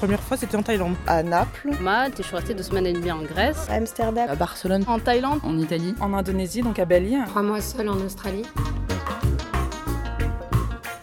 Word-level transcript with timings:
première 0.00 0.22
fois, 0.22 0.38
c'était 0.38 0.56
en 0.56 0.62
Thaïlande. 0.62 0.94
À 1.06 1.22
Naples. 1.22 1.72
Malte, 1.78 2.20
et 2.20 2.22
je 2.22 2.28
suis 2.28 2.36
restée 2.36 2.54
deux 2.54 2.62
semaines 2.62 2.86
et 2.86 2.94
demie 2.94 3.12
en 3.12 3.20
Grèce. 3.20 3.68
À 3.68 3.74
Amsterdam. 3.74 4.30
À 4.30 4.34
Barcelone. 4.34 4.82
En 4.86 4.98
Thaïlande. 4.98 5.40
En 5.42 5.58
Italie. 5.58 5.94
En 6.00 6.14
Indonésie, 6.14 6.62
donc 6.62 6.78
à 6.78 6.86
Bali. 6.86 7.16
Trois 7.26 7.42
mois 7.42 7.60
seule 7.60 7.90
en 7.90 7.96
Australie. 7.96 8.46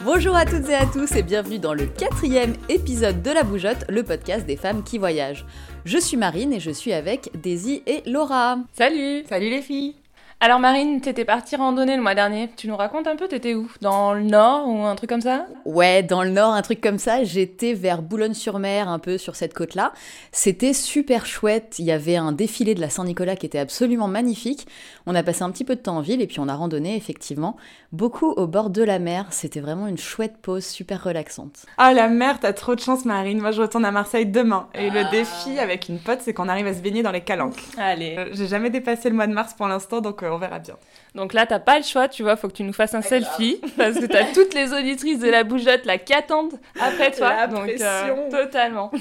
Bonjour 0.04 0.36
à 0.36 0.46
toutes 0.46 0.68
et 0.70 0.74
à 0.74 0.88
tous 0.88 1.12
et 1.12 1.22
bienvenue 1.22 1.60
dans 1.60 1.76
le 1.76 1.86
quatrième 1.86 2.56
épisode 2.70 3.22
de 3.22 3.30
La 3.30 3.44
Bougeotte, 3.44 3.86
le 3.88 4.02
podcast 4.02 4.48
des 4.48 4.56
femmes 4.56 4.82
qui 4.82 4.98
voyagent. 4.98 5.46
Je 5.86 6.00
suis 6.00 6.18
Marine 6.18 6.52
et 6.52 6.60
je 6.60 6.72
suis 6.72 6.94
avec 6.94 7.30
Daisy 7.40 7.84
et 7.86 8.02
Laura. 8.10 8.58
Salut 8.74 9.26
Salut 9.30 9.52
les 9.52 9.62
filles 9.62 9.94
alors 10.40 10.60
Marine, 10.60 11.02
t'étais 11.02 11.26
partie 11.26 11.56
randonner 11.56 11.96
le 11.96 12.02
mois 12.04 12.14
dernier. 12.14 12.50
Tu 12.56 12.68
nous 12.68 12.78
racontes 12.78 13.08
un 13.08 13.16
peu, 13.16 13.28
t'étais 13.28 13.56
où? 13.56 13.72
Dans 13.82 14.14
le 14.14 14.22
nord 14.22 14.68
ou 14.68 14.84
un 14.84 14.96
truc 14.96 15.10
comme 15.10 15.22
ça? 15.22 15.48
Ouais, 15.66 16.04
dans 16.04 16.22
le 16.24 16.30
nord, 16.30 16.54
un 16.54 16.62
truc 16.62 16.80
comme 16.80 17.00
ça. 17.00 17.24
J'étais 17.24 17.74
vers 17.74 18.04
Boulogne-sur-Mer, 18.04 18.88
un 18.88 19.00
peu 19.00 19.18
sur 19.18 19.36
cette 19.36 19.56
côte-là. 19.56 19.94
C'était 20.32 20.74
super 20.74 21.26
chouette. 21.26 21.78
Il 21.80 21.86
y 21.86 21.92
avait 21.92 22.18
un 22.18 22.32
défilé 22.34 22.76
de 22.76 22.82
la 22.82 22.90
Saint-Nicolas 22.90 23.36
qui 23.36 23.48
était 23.48 23.58
absolument 23.58 24.08
magnifique. 24.08 24.68
On 25.08 25.16
a 25.16 25.24
passé 25.24 25.42
un 25.42 25.50
petit 25.50 25.64
peu 25.64 25.76
de 25.76 25.82
temps 25.82 25.98
en 25.98 26.02
ville 26.02 26.22
et 26.22 26.28
puis 26.28 26.40
on 26.40 26.48
a 26.48 26.56
randonné 26.56 26.96
effectivement 26.96 27.58
beaucoup 27.92 28.32
au 28.32 28.46
bord 28.46 28.70
de 28.70 28.84
la 28.84 29.00
mer. 29.00 29.26
C'était 29.32 29.60
vraiment 29.60 29.88
une 29.88 29.98
chouette 29.98 30.38
pause 30.42 30.66
super 30.66 31.04
relaxante. 31.04 31.66
Ah 31.78 31.94
la 31.94 32.10
mer, 32.10 32.40
t'as 32.40 32.54
trop 32.54 32.76
de 32.76 32.80
chance 32.80 33.06
Marine. 33.06 33.40
Moi 33.40 33.52
je 33.52 33.62
retourne 33.62 33.86
à 33.86 33.92
Marseille 33.92 34.26
demain. 34.26 34.68
Et 34.76 34.90
le 34.92 35.10
défi 35.10 35.58
avec 35.58 35.90
une 35.90 35.98
pote, 35.98 36.20
c'est 36.22 36.34
qu'on 36.34 36.48
arrive 36.48 36.68
à 36.68 36.74
se 36.74 36.82
baigner 36.82 37.02
dans 37.02 37.12
les 37.12 37.22
calanques. 37.22 37.64
Allez. 37.78 38.16
Euh, 38.20 38.30
J'ai 38.34 38.48
jamais 38.48 38.70
dépassé 38.70 39.10
le 39.10 39.16
mois 39.16 39.26
de 39.28 39.34
mars 39.34 39.54
pour 39.54 39.68
l'instant, 39.68 40.02
donc 40.02 40.24
euh, 40.24 40.27
on 40.32 40.38
verra 40.38 40.60
bien. 40.60 40.76
Donc 41.16 41.34
là, 41.34 41.46
t'as 41.46 41.60
pas 41.60 41.78
le 41.78 41.84
choix, 41.84 42.08
tu 42.08 42.22
vois, 42.24 42.36
faut 42.36 42.48
que 42.48 42.54
tu 42.54 42.64
nous 42.64 42.74
fasses 42.74 42.94
un 42.94 43.02
selfie 43.02 43.60
parce 43.78 43.96
que 43.98 44.06
t'as 44.06 44.26
toutes 44.34 44.54
les 44.54 44.72
auditrices 44.74 45.20
de 45.20 45.30
la 45.30 45.44
bougeotte 45.44 45.86
là 45.86 45.98
qui 45.98 46.14
attendent 46.14 46.54
après 46.80 47.12
toi. 47.12 47.34
La 47.34 47.48
donc 47.48 47.64
pression. 47.66 48.30
totalement. 48.30 48.92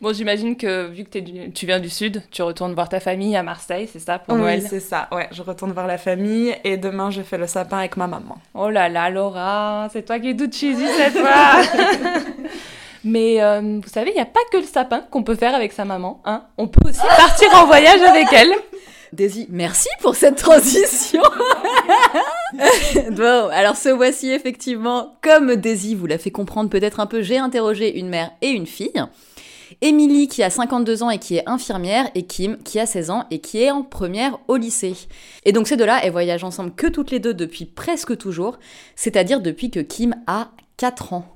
bon, 0.00 0.12
j'imagine 0.14 0.56
que 0.56 0.86
vu 0.86 1.04
que 1.04 1.18
du- 1.18 1.50
tu 1.52 1.66
viens 1.66 1.80
du 1.80 1.90
sud, 1.90 2.22
tu 2.30 2.42
retournes 2.42 2.72
voir 2.74 2.88
ta 2.88 3.00
famille 3.00 3.36
à 3.36 3.42
Marseille, 3.42 3.88
c'est 3.92 3.98
ça 3.98 4.18
pour 4.18 4.34
oui, 4.34 4.40
Noël? 4.40 4.62
c'est 4.68 4.80
ça. 4.80 5.08
Ouais, 5.12 5.28
je 5.32 5.42
retourne 5.42 5.72
voir 5.72 5.86
la 5.86 5.98
famille 5.98 6.54
et 6.64 6.76
demain 6.76 7.10
je 7.10 7.22
fais 7.22 7.36
le 7.38 7.46
sapin 7.46 7.78
avec 7.78 7.96
ma 7.96 8.06
maman. 8.06 8.38
Oh 8.54 8.70
là 8.70 8.88
là, 8.88 9.10
Laura, 9.10 9.88
c'est 9.92 10.04
toi 10.06 10.18
qui 10.18 10.30
es 10.30 10.36
toute 10.36 10.54
cheesy 10.54 10.86
cette 10.96 11.12
fois. 11.18 11.60
Mais 13.04 13.40
euh, 13.40 13.60
vous 13.82 13.88
savez, 13.88 14.10
il 14.10 14.14
n'y 14.14 14.20
a 14.20 14.24
pas 14.26 14.40
que 14.50 14.56
le 14.56 14.64
sapin 14.64 15.00
qu'on 15.10 15.22
peut 15.22 15.36
faire 15.36 15.54
avec 15.54 15.72
sa 15.72 15.84
maman. 15.84 16.20
Hein 16.24 16.42
On 16.58 16.66
peut 16.66 16.88
aussi 16.88 17.00
partir 17.16 17.54
en 17.54 17.66
voyage 17.66 18.00
avec 18.02 18.26
elle. 18.32 18.50
Daisy, 19.12 19.46
merci 19.50 19.88
pour 20.00 20.16
cette 20.16 20.36
transition. 20.36 21.22
bon, 23.12 23.48
alors 23.52 23.76
ce 23.76 23.88
voici 23.88 24.30
effectivement, 24.30 25.16
comme 25.22 25.56
Daisy 25.56 25.94
vous 25.94 26.06
l'a 26.06 26.18
fait 26.18 26.30
comprendre 26.30 26.70
peut-être 26.70 27.00
un 27.00 27.06
peu, 27.06 27.22
j'ai 27.22 27.38
interrogé 27.38 27.98
une 27.98 28.08
mère 28.08 28.32
et 28.42 28.48
une 28.48 28.66
fille. 28.66 29.02
Émilie 29.80 30.28
qui 30.28 30.42
a 30.42 30.50
52 30.50 31.02
ans 31.02 31.10
et 31.10 31.18
qui 31.18 31.36
est 31.36 31.48
infirmière 31.48 32.08
et 32.14 32.24
Kim 32.24 32.56
qui 32.58 32.78
a 32.78 32.86
16 32.86 33.10
ans 33.10 33.24
et 33.30 33.40
qui 33.40 33.62
est 33.62 33.70
en 33.70 33.82
première 33.82 34.38
au 34.48 34.56
lycée. 34.56 34.94
Et 35.44 35.52
donc 35.52 35.68
ces 35.68 35.76
deux-là, 35.76 36.00
elles 36.02 36.12
voyagent 36.12 36.44
ensemble 36.44 36.72
que 36.72 36.86
toutes 36.86 37.10
les 37.10 37.18
deux 37.18 37.34
depuis 37.34 37.64
presque 37.64 38.16
toujours, 38.16 38.58
c'est-à-dire 38.94 39.40
depuis 39.40 39.70
que 39.70 39.80
Kim 39.80 40.14
a 40.26 40.50
4 40.76 41.12
ans. 41.12 41.26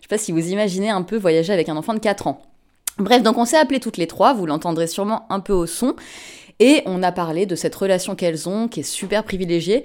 Je 0.00 0.02
sais 0.02 0.08
pas 0.08 0.18
si 0.18 0.32
vous 0.32 0.50
imaginez 0.50 0.90
un 0.90 1.02
peu 1.02 1.16
voyager 1.16 1.52
avec 1.52 1.68
un 1.68 1.76
enfant 1.76 1.94
de 1.94 1.98
4 1.98 2.26
ans. 2.28 2.42
Bref, 2.98 3.22
donc 3.22 3.36
on 3.36 3.44
s'est 3.44 3.58
appelées 3.58 3.80
toutes 3.80 3.98
les 3.98 4.06
trois, 4.06 4.32
vous 4.32 4.46
l'entendrez 4.46 4.86
sûrement 4.86 5.26
un 5.28 5.40
peu 5.40 5.52
au 5.52 5.66
son. 5.66 5.96
Et 6.60 6.82
on 6.86 7.02
a 7.02 7.12
parlé 7.12 7.46
de 7.46 7.54
cette 7.54 7.74
relation 7.74 8.14
qu'elles 8.14 8.48
ont, 8.48 8.68
qui 8.68 8.80
est 8.80 8.82
super 8.82 9.24
privilégiée, 9.24 9.84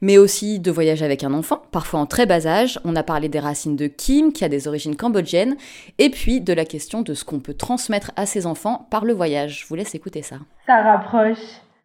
mais 0.00 0.18
aussi 0.18 0.60
de 0.60 0.70
voyager 0.70 1.04
avec 1.04 1.24
un 1.24 1.32
enfant, 1.32 1.62
parfois 1.70 2.00
en 2.00 2.06
très 2.06 2.26
bas 2.26 2.46
âge. 2.46 2.80
On 2.84 2.96
a 2.96 3.02
parlé 3.02 3.28
des 3.28 3.40
racines 3.40 3.76
de 3.76 3.86
Kim, 3.86 4.32
qui 4.32 4.44
a 4.44 4.48
des 4.48 4.68
origines 4.68 4.96
cambodgiennes, 4.96 5.56
et 5.98 6.10
puis 6.10 6.40
de 6.40 6.52
la 6.52 6.64
question 6.64 7.02
de 7.02 7.14
ce 7.14 7.24
qu'on 7.24 7.40
peut 7.40 7.54
transmettre 7.54 8.12
à 8.16 8.26
ses 8.26 8.46
enfants 8.46 8.86
par 8.90 9.04
le 9.04 9.12
voyage. 9.12 9.60
Je 9.62 9.66
vous 9.66 9.74
laisse 9.74 9.94
écouter 9.94 10.22
ça. 10.22 10.36
Ça 10.66 10.82
rapproche 10.82 11.38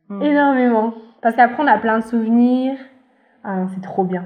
énormément. 0.10 0.94
Parce 1.22 1.36
qu'après, 1.36 1.64
on 1.64 1.68
a 1.68 1.78
plein 1.78 2.00
de 2.00 2.04
souvenirs. 2.04 2.78
Ah 3.44 3.56
non, 3.56 3.68
c'est 3.74 3.82
trop 3.82 4.04
bien. 4.04 4.26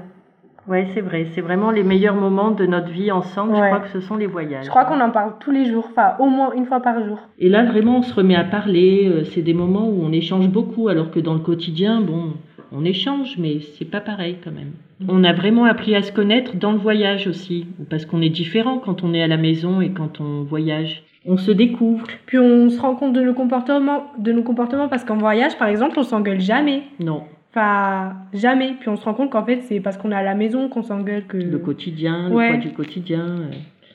Ouais, 0.68 0.86
c'est 0.92 1.00
vrai. 1.00 1.26
C'est 1.34 1.40
vraiment 1.40 1.70
les 1.70 1.82
meilleurs 1.82 2.14
moments 2.14 2.50
de 2.50 2.66
notre 2.66 2.88
vie 2.90 3.10
ensemble. 3.10 3.54
Je 3.56 3.60
crois 3.62 3.80
que 3.80 3.88
ce 3.88 4.00
sont 4.00 4.16
les 4.16 4.26
voyages. 4.26 4.64
Je 4.66 4.70
crois 4.70 4.84
qu'on 4.84 5.00
en 5.00 5.10
parle 5.10 5.32
tous 5.40 5.50
les 5.50 5.64
jours, 5.64 5.86
enfin 5.90 6.12
au 6.18 6.26
moins 6.26 6.52
une 6.52 6.66
fois 6.66 6.80
par 6.80 7.02
jour. 7.04 7.18
Et 7.38 7.48
là, 7.48 7.64
vraiment, 7.64 7.98
on 7.98 8.02
se 8.02 8.14
remet 8.14 8.36
à 8.36 8.44
parler. 8.44 9.08
euh, 9.10 9.24
C'est 9.24 9.42
des 9.42 9.54
moments 9.54 9.88
où 9.88 10.02
on 10.02 10.12
échange 10.12 10.48
beaucoup, 10.48 10.88
alors 10.88 11.10
que 11.10 11.20
dans 11.20 11.32
le 11.34 11.40
quotidien, 11.40 12.00
bon, 12.02 12.34
on 12.70 12.84
échange, 12.84 13.36
mais 13.38 13.60
c'est 13.60 13.90
pas 13.90 14.00
pareil 14.00 14.36
quand 14.44 14.50
même. 14.52 14.72
On 15.08 15.24
a 15.24 15.32
vraiment 15.32 15.64
appris 15.64 15.94
à 15.94 16.02
se 16.02 16.12
connaître 16.12 16.56
dans 16.56 16.72
le 16.72 16.78
voyage 16.78 17.26
aussi, 17.28 17.66
parce 17.88 18.04
qu'on 18.04 18.20
est 18.20 18.28
différent 18.28 18.78
quand 18.78 19.02
on 19.04 19.14
est 19.14 19.22
à 19.22 19.28
la 19.28 19.36
maison 19.38 19.80
et 19.80 19.90
quand 19.90 20.20
on 20.20 20.42
voyage. 20.42 21.02
On 21.26 21.36
se 21.36 21.50
découvre. 21.50 22.06
Puis 22.26 22.38
on 22.38 22.68
se 22.68 22.80
rend 22.80 22.94
compte 22.94 23.12
de 23.12 23.20
nos 23.22 23.34
comportements, 23.34 24.04
de 24.18 24.32
nos 24.32 24.42
comportements 24.42 24.88
parce 24.88 25.04
qu'en 25.04 25.16
voyage, 25.16 25.56
par 25.58 25.68
exemple, 25.68 25.98
on 25.98 26.02
s'engueule 26.02 26.40
jamais. 26.40 26.82
Non, 27.00 27.22
Enfin, 27.50 28.12
jamais. 28.34 28.74
Puis 28.78 28.88
on 28.88 28.96
se 28.96 29.04
rend 29.04 29.14
compte 29.14 29.30
qu'en 29.30 29.44
fait, 29.44 29.62
c'est 29.62 29.80
parce 29.80 29.96
qu'on 29.96 30.10
est 30.12 30.14
à 30.16 30.22
la 30.22 30.34
maison 30.34 30.68
qu'on 30.68 30.82
s'engueule 30.82 31.24
que. 31.26 31.36
le 31.38 31.58
quotidien, 31.58 32.30
Ouais. 32.30 32.52
le 32.52 32.54
poids 32.58 32.66
du 32.68 32.72
quotidien. 32.74 33.26
euh. 33.26 33.50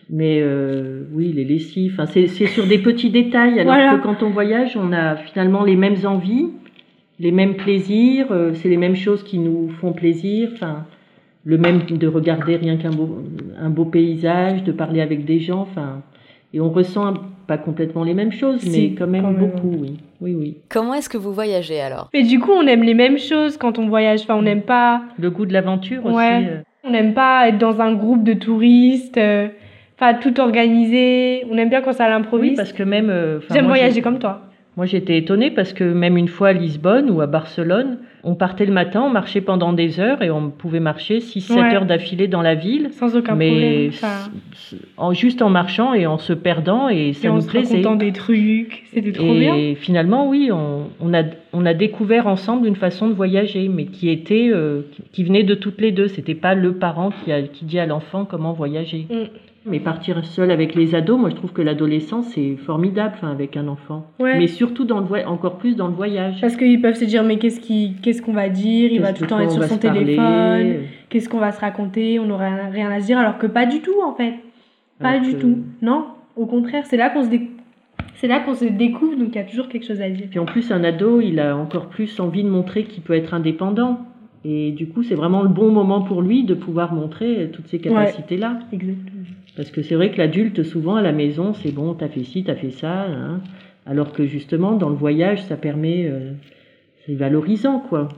Mais 0.09 0.39
euh, 0.41 1.03
oui, 1.13 1.31
les 1.33 1.45
lessives, 1.45 1.93
enfin, 1.93 2.05
c'est 2.07 2.27
c'est 2.27 2.45
sur 2.47 2.67
des 2.67 2.77
petits 2.79 3.09
détails, 3.09 3.59
alors 3.59 3.73
Voilà. 3.73 3.95
que 3.97 4.03
quand 4.03 4.21
on 4.21 4.29
voyage, 4.31 4.75
on 4.75 4.91
a 4.91 5.15
finalement 5.15 5.63
les 5.63 5.77
mêmes 5.77 5.95
envies, 6.05 6.49
les 7.19 7.31
mêmes 7.31 7.55
plaisirs, 7.55 8.27
euh, 8.31 8.53
c'est 8.53 8.67
les 8.67 8.75
mêmes 8.77 8.97
choses 8.97 9.23
qui 9.23 9.39
nous 9.39 9.69
font 9.69 9.93
plaisir, 9.93 10.49
enfin, 10.53 10.85
le 11.45 11.57
même 11.57 11.79
de 11.83 12.07
regarder 12.07 12.57
rien 12.57 12.75
qu'un 12.75 12.89
beau, 12.91 13.23
un 13.57 13.69
beau 13.69 13.85
paysage, 13.85 14.63
de 14.65 14.73
parler 14.73 14.99
avec 14.99 15.23
des 15.23 15.39
gens, 15.39 15.61
enfin, 15.61 16.01
et 16.53 16.59
on 16.59 16.69
ressent 16.69 17.13
pas 17.47 17.57
complètement 17.57 18.03
les 18.03 18.13
mêmes 18.13 18.31
choses, 18.31 18.59
Si, 18.61 18.69
mais 18.89 18.95
quand 18.97 19.07
même 19.07 19.21
quand 19.23 19.31
même. 19.31 19.39
beaucoup, 19.51 19.71
oui, 19.81 19.97
oui, 20.21 20.35
oui. 20.35 20.57
Comment 20.69 20.93
est-ce 20.93 21.09
que 21.09 21.17
vous 21.17 21.33
voyagez 21.33 21.79
alors? 21.81 22.09
Mais 22.13 22.23
du 22.23 22.39
coup, 22.39 22.51
on 22.51 22.65
aime 22.67 22.83
les 22.83 22.93
mêmes 22.93 23.17
choses 23.17 23.57
quand 23.57 23.79
on 23.79 23.87
voyage. 23.87 24.21
Enfin, 24.23 24.35
on 24.35 24.41
n'aime 24.41 24.61
pas. 24.63 25.01
Le 25.19 25.29
goût 25.29 25.45
de 25.45 25.53
l'aventure 25.53 26.05
aussi. 26.05 26.15
Ouais. 26.15 26.45
euh, 26.49 26.61
On 26.83 26.91
n'aime 26.91 27.13
pas 27.13 27.47
être 27.49 27.57
dans 27.57 27.81
un 27.81 27.93
groupe 27.93 28.23
de 28.23 28.33
touristes. 28.33 29.17
euh, 29.17 29.47
Enfin, 29.99 30.15
tout 30.15 30.39
organisé. 30.39 31.45
On 31.51 31.57
aime 31.57 31.69
bien 31.69 31.81
quand 31.81 31.93
ça 31.93 32.05
à 32.05 32.21
oui, 32.33 32.53
parce 32.55 32.73
que 32.73 32.83
même. 32.83 33.09
euh, 33.09 33.39
J'aime 33.51 33.67
voyager 33.67 34.01
comme 34.01 34.19
toi. 34.19 34.41
Moi, 34.75 34.87
j'étais 34.87 35.17
étonnée 35.17 35.51
parce 35.51 35.71
que 35.71 35.83
même 35.83 36.17
une 36.17 36.27
fois 36.27 36.47
à 36.47 36.53
Lisbonne 36.53 37.11
ou 37.11 37.21
à 37.21 37.27
Barcelone, 37.27 37.99
on 38.23 38.33
partait 38.33 38.65
le 38.65 38.73
matin, 38.73 39.03
on 39.05 39.09
marchait 39.09 39.41
pendant 39.41 39.71
des 39.71 39.99
heures 39.99 40.23
et 40.23 40.31
on 40.31 40.49
pouvait 40.49 40.79
marcher 40.79 41.19
6-7 41.19 41.53
Ouais. 41.59 41.75
heures 41.75 41.85
d'affilée 41.85 42.27
dans 42.27 42.41
la 42.41 42.55
ville, 42.55 42.89
Sans 42.93 43.15
aucun 43.15 43.35
mais 43.35 43.49
problème. 43.49 43.89
S- 43.89 44.75
en, 44.97 45.13
juste 45.13 45.43
en 45.43 45.49
marchant 45.49 45.93
et 45.93 46.07
en 46.07 46.17
se 46.17 46.33
perdant 46.33 46.89
et 46.89 47.13
ça 47.13 47.27
et 47.27 47.29
en 47.29 47.35
nous 47.35 47.45
plaisait. 47.45 47.75
racontant 47.77 47.95
des 47.95 48.13
trucs. 48.13 48.83
C'était 48.91 49.11
trop 49.11 49.31
et 49.35 49.39
bien. 49.39 49.75
finalement, 49.75 50.27
oui, 50.27 50.49
on, 50.51 50.87
on, 50.99 51.13
a, 51.13 51.21
on 51.53 51.65
a 51.67 51.75
découvert 51.75 52.25
ensemble 52.25 52.65
une 52.67 52.75
façon 52.75 53.07
de 53.07 53.13
voyager, 53.13 53.67
mais 53.67 53.85
qui 53.85 54.09
était, 54.09 54.49
euh, 54.51 54.81
qui- 54.91 55.03
qui 55.11 55.23
venait 55.23 55.43
de 55.43 55.53
toutes 55.53 55.79
les 55.81 55.91
deux. 55.91 56.07
C'était 56.07 56.33
pas 56.33 56.55
le 56.55 56.73
parent 56.73 57.11
qui, 57.23 57.31
a, 57.31 57.43
qui 57.43 57.65
dit 57.65 57.77
à 57.77 57.85
l'enfant 57.85 58.25
comment 58.25 58.53
voyager. 58.53 59.05
Mm. 59.09 59.25
Mais 59.65 59.79
partir 59.79 60.23
seul 60.25 60.51
avec 60.51 60.75
les 60.75 60.93
ados, 60.95 61.17
moi 61.19 61.29
je 61.29 61.35
trouve 61.35 61.53
que 61.53 61.61
l'adolescence 61.61 62.27
c'est 62.33 62.55
formidable, 62.57 63.13
enfin, 63.15 63.31
avec 63.31 63.55
un 63.55 63.67
enfant. 63.67 64.05
Ouais. 64.19 64.37
Mais 64.37 64.47
surtout 64.47 64.83
dans 64.83 64.99
le 64.99 65.05
voy- 65.05 65.23
encore 65.25 65.57
plus 65.57 65.75
dans 65.75 65.87
le 65.87 65.93
voyage. 65.93 66.41
Parce 66.41 66.55
qu'ils 66.57 66.81
peuvent 66.81 66.95
se 66.95 67.05
dire, 67.05 67.23
mais 67.23 67.37
qu'est-ce 67.37 67.59
qu'est-ce 68.01 68.21
qu'on 68.21 68.33
va 68.33 68.49
dire? 68.49 68.91
Il 68.91 69.01
va 69.01 69.13
tout 69.13 69.23
le 69.23 69.29
temps 69.29 69.39
être 69.39 69.47
on 69.51 69.61
sur 69.61 69.63
son 69.63 69.77
parler, 69.77 69.99
téléphone. 70.01 70.73
Qu'est-ce 71.09 71.29
qu'on 71.29 71.39
va 71.39 71.51
se 71.51 71.61
raconter? 71.61 72.19
On 72.19 72.25
n'aura 72.25 72.49
rien 72.71 72.89
à 72.91 72.99
se 72.99 73.05
dire, 73.05 73.17
alors 73.17 73.37
que 73.37 73.47
pas 73.47 73.65
du 73.65 73.79
tout, 73.79 74.01
en 74.05 74.13
fait. 74.15 74.33
Pas 74.99 75.09
alors 75.09 75.21
du 75.23 75.33
que- 75.35 75.41
tout. 75.41 75.57
Non, 75.81 76.05
au 76.35 76.45
contraire, 76.45 76.85
c'est 76.85 76.97
là 76.97 77.09
qu'on 77.09 77.23
se, 77.23 77.29
dé- 77.29 77.49
c'est 78.15 78.27
là 78.27 78.39
qu'on 78.41 78.55
se 78.55 78.65
découvre, 78.65 79.15
donc 79.15 79.29
il 79.29 79.35
y 79.35 79.39
a 79.39 79.43
toujours 79.43 79.69
quelque 79.69 79.85
chose 79.85 80.01
à 80.01 80.09
dire. 80.09 80.27
Puis 80.29 80.39
en 80.39 80.45
plus, 80.45 80.71
un 80.71 80.83
ado, 80.83 81.21
il 81.21 81.39
a 81.39 81.55
encore 81.55 81.87
plus 81.87 82.19
envie 82.19 82.43
de 82.43 82.49
montrer 82.49 82.83
qu'il 82.83 83.01
peut 83.03 83.13
être 83.13 83.33
indépendant. 83.33 83.99
Et 84.45 84.71
du 84.71 84.87
coup, 84.87 85.03
c'est 85.03 85.15
vraiment 85.15 85.41
le 85.41 85.47
bon 85.47 85.71
moment 85.71 86.01
pour 86.01 86.21
lui 86.21 86.43
de 86.43 86.53
pouvoir 86.53 86.93
montrer 86.93 87.49
toutes 87.53 87.67
ces 87.69 87.79
capacités-là. 87.79 88.59
Exactement. 88.73 89.21
Parce 89.55 89.69
que 89.71 89.81
c'est 89.83 89.95
vrai 89.95 90.11
que 90.11 90.17
l'adulte, 90.17 90.63
souvent 90.63 90.95
à 90.95 91.01
la 91.01 91.11
maison, 91.11 91.53
c'est 91.53 91.71
bon, 91.71 91.93
t'as 91.93 92.07
fait 92.07 92.23
ci, 92.23 92.43
t'as 92.43 92.55
fait 92.55 92.71
ça. 92.71 93.05
hein. 93.07 93.41
Alors 93.85 94.13
que 94.13 94.25
justement, 94.25 94.73
dans 94.73 94.89
le 94.89 94.95
voyage, 94.95 95.43
ça 95.43 95.57
permet. 95.57 96.07
euh, 96.07 96.31
c'est 97.05 97.15
valorisant, 97.15 97.79
quoi. 97.79 98.09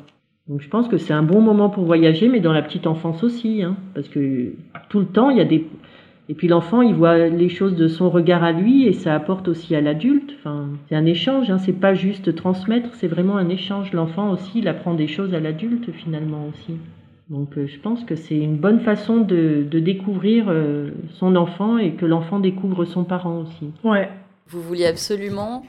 Donc 0.47 0.61
je 0.61 0.69
pense 0.69 0.87
que 0.87 0.97
c'est 0.97 1.13
un 1.13 1.23
bon 1.23 1.41
moment 1.41 1.69
pour 1.69 1.85
voyager, 1.85 2.29
mais 2.29 2.39
dans 2.39 2.53
la 2.53 2.61
petite 2.61 2.85
enfance 2.87 3.23
aussi. 3.23 3.63
Hein, 3.63 3.75
parce 3.95 4.07
que 4.07 4.53
tout 4.89 4.99
le 4.99 5.07
temps, 5.07 5.29
il 5.31 5.37
y 5.37 5.41
a 5.41 5.45
des. 5.45 5.65
Et 6.29 6.33
puis 6.35 6.47
l'enfant, 6.47 6.81
il 6.81 6.93
voit 6.95 7.27
les 7.29 7.49
choses 7.49 7.75
de 7.75 7.87
son 7.87 8.09
regard 8.09 8.43
à 8.43 8.51
lui 8.51 8.85
et 8.87 8.93
ça 8.93 9.13
apporte 9.15 9.47
aussi 9.47 9.75
à 9.75 9.81
l'adulte. 9.81 10.35
C'est 10.87 10.95
un 10.95 11.05
échange, 11.05 11.49
hein, 11.51 11.57
c'est 11.59 11.79
pas 11.79 11.93
juste 11.93 12.33
transmettre, 12.35 12.93
c'est 12.95 13.07
vraiment 13.07 13.37
un 13.37 13.49
échange. 13.49 13.91
L'enfant 13.93 14.31
aussi, 14.31 14.59
il 14.59 14.67
apprend 14.67 14.93
des 14.95 15.07
choses 15.07 15.33
à 15.33 15.39
l'adulte 15.39 15.91
finalement 15.91 16.47
aussi. 16.47 16.79
Donc 17.29 17.57
euh, 17.57 17.65
je 17.67 17.79
pense 17.79 18.03
que 18.03 18.15
c'est 18.15 18.37
une 18.37 18.57
bonne 18.57 18.81
façon 18.81 19.17
de, 19.17 19.65
de 19.69 19.79
découvrir 19.79 20.45
euh, 20.47 20.91
son 21.13 21.35
enfant 21.35 21.77
et 21.77 21.93
que 21.93 22.05
l'enfant 22.05 22.39
découvre 22.39 22.85
son 22.85 23.03
parent 23.03 23.39
aussi. 23.39 23.71
Ouais. 23.83 24.09
Vous 24.47 24.61
vouliez 24.61 24.85
absolument 24.85 25.63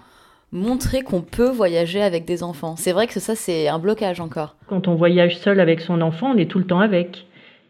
montrer 0.53 1.03
qu'on 1.03 1.23
peut 1.23 1.51
voyager 1.51 2.03
avec 2.03 2.25
des 2.25 2.43
enfants. 2.43 2.77
C'est 2.77 2.93
vrai 2.93 3.07
que 3.07 3.19
ça, 3.21 3.35
c'est 3.35 3.69
un 3.69 3.79
blocage 3.79 4.21
encore. 4.21 4.57
Quand 4.69 4.89
on 4.89 4.95
voyage 4.95 5.39
seul 5.39 5.61
avec 5.61 5.81
son 5.81 6.01
enfant, 6.01 6.33
on 6.35 6.37
est 6.37 6.51
tout 6.51 6.59
le 6.59 6.67
temps 6.67 6.81
avec. 6.81 7.27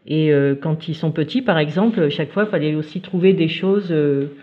Et 0.06 0.32
euh, 0.32 0.54
quand 0.60 0.88
ils 0.88 0.94
sont 0.94 1.10
petits, 1.10 1.42
par 1.42 1.58
exemple, 1.58 2.08
chaque 2.10 2.32
fois, 2.32 2.44
il 2.44 2.50
fallait 2.50 2.74
aussi 2.74 3.00
trouver 3.00 3.32
des 3.32 3.48
choses 3.48 3.88
euh, 3.90 4.36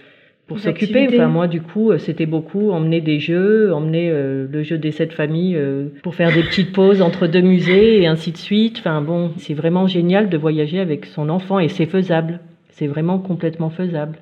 pour 0.48 0.60
s'occuper. 0.60 1.08
Enfin, 1.08 1.28
moi, 1.28 1.48
du 1.48 1.62
coup, 1.62 1.92
euh, 1.92 1.98
c'était 1.98 2.26
beaucoup 2.26 2.72
emmener 2.72 3.02
des 3.02 3.20
jeux, 3.20 3.74
emmener 3.74 4.10
euh, 4.10 4.46
le 4.52 4.64
jeu 4.64 4.78
des 4.78 4.92
sept 4.92 5.14
familles 5.14 5.56
euh, 5.56 5.88
pour 6.04 6.16
faire 6.16 6.34
des 6.34 6.44
petites 6.44 6.74
pauses 6.74 7.02
entre 7.02 7.28
deux 7.28 7.42
musées 7.42 8.02
et 8.02 8.08
ainsi 8.08 8.32
de 8.32 8.38
suite. 8.38 8.78
Enfin, 8.80 9.02
bon, 9.02 9.32
c'est 9.38 9.54
vraiment 9.54 9.88
génial 9.88 10.30
de 10.30 10.38
voyager 10.38 10.80
avec 10.80 11.06
son 11.06 11.30
enfant 11.30 11.60
et 11.60 11.70
c'est 11.70 11.86
faisable. 11.86 12.40
C'est 12.70 12.88
vraiment 12.88 13.20
complètement 13.20 13.70
faisable. 13.70 14.18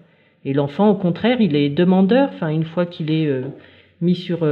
Et 0.45 0.53
l'enfant, 0.53 0.89
au 0.89 0.95
contraire, 0.95 1.39
il 1.39 1.55
est 1.55 1.69
demandeur. 1.69 2.29
Enfin, 2.33 2.49
une 2.49 2.65
fois 2.65 2.85
qu'il 2.85 3.11
est 3.11 3.27
euh, 3.27 3.43
mis 4.01 4.15
sur 4.15 4.45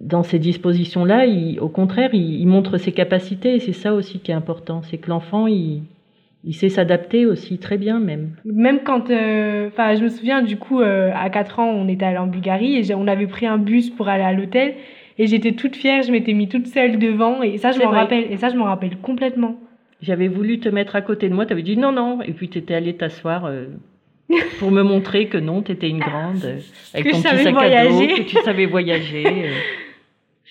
dans 0.00 0.22
ces 0.22 0.38
dispositions-là, 0.38 1.26
au 1.60 1.68
contraire, 1.68 2.10
il, 2.12 2.40
il 2.40 2.46
montre 2.46 2.76
ses 2.78 2.92
capacités. 2.92 3.56
Et 3.56 3.60
c'est 3.60 3.72
ça 3.72 3.94
aussi 3.94 4.20
qui 4.20 4.30
est 4.30 4.34
important, 4.34 4.82
c'est 4.82 4.98
que 4.98 5.08
l'enfant, 5.08 5.46
il, 5.46 5.82
il 6.46 6.54
sait 6.54 6.68
s'adapter 6.68 7.26
aussi 7.26 7.58
très 7.58 7.76
bien 7.76 7.98
même. 7.98 8.30
Même 8.44 8.80
quand, 8.84 9.10
euh, 9.10 9.66
enfin, 9.68 9.94
je 9.96 10.04
me 10.04 10.08
souviens 10.08 10.42
du 10.42 10.56
coup, 10.56 10.80
euh, 10.80 11.10
à 11.14 11.28
4 11.28 11.58
ans, 11.58 11.68
on 11.68 11.88
était 11.88 12.04
allé 12.06 12.18
en 12.18 12.28
Bulgarie 12.28 12.76
et 12.76 12.94
on 12.94 13.08
avait 13.08 13.26
pris 13.26 13.46
un 13.46 13.58
bus 13.58 13.90
pour 13.90 14.08
aller 14.08 14.22
à 14.22 14.32
l'hôtel 14.32 14.74
et 15.18 15.26
j'étais 15.26 15.52
toute 15.52 15.74
fière, 15.76 16.02
je 16.02 16.12
m'étais 16.12 16.34
mis 16.34 16.48
toute 16.48 16.68
seule 16.68 16.98
devant 16.98 17.42
et 17.42 17.58
ça, 17.58 17.72
je 17.72 17.80
m'en 17.80 17.90
rappelle. 17.90 18.26
Et 18.30 18.36
ça, 18.36 18.48
je 18.48 18.56
m'en 18.56 18.64
rappelle 18.64 18.96
complètement. 18.98 19.56
J'avais 20.02 20.28
voulu 20.28 20.60
te 20.60 20.68
mettre 20.68 20.94
à 20.94 21.00
côté 21.00 21.28
de 21.28 21.34
moi, 21.34 21.46
tu 21.46 21.52
avais 21.52 21.62
dit 21.62 21.76
non, 21.76 21.90
non, 21.90 22.20
et 22.22 22.32
puis 22.32 22.48
tu 22.48 22.58
étais 22.58 22.74
allée 22.74 22.94
t'asseoir 22.94 23.46
euh, 23.46 23.66
pour 24.58 24.70
me 24.70 24.82
montrer 24.82 25.26
que 25.26 25.38
non, 25.38 25.62
tu 25.62 25.72
étais 25.72 25.88
une 25.88 26.00
grande, 26.00 26.44
euh, 26.44 26.58
avec 26.94 27.06
Que 27.06 27.10
ton 27.12 27.22
petit 27.22 27.42
sac 27.42 27.46
à 27.46 27.50
voyager. 27.52 28.06
dos, 28.08 28.14
que 28.14 28.22
tu 28.28 28.36
savais 28.44 28.66
voyager. 28.66 29.24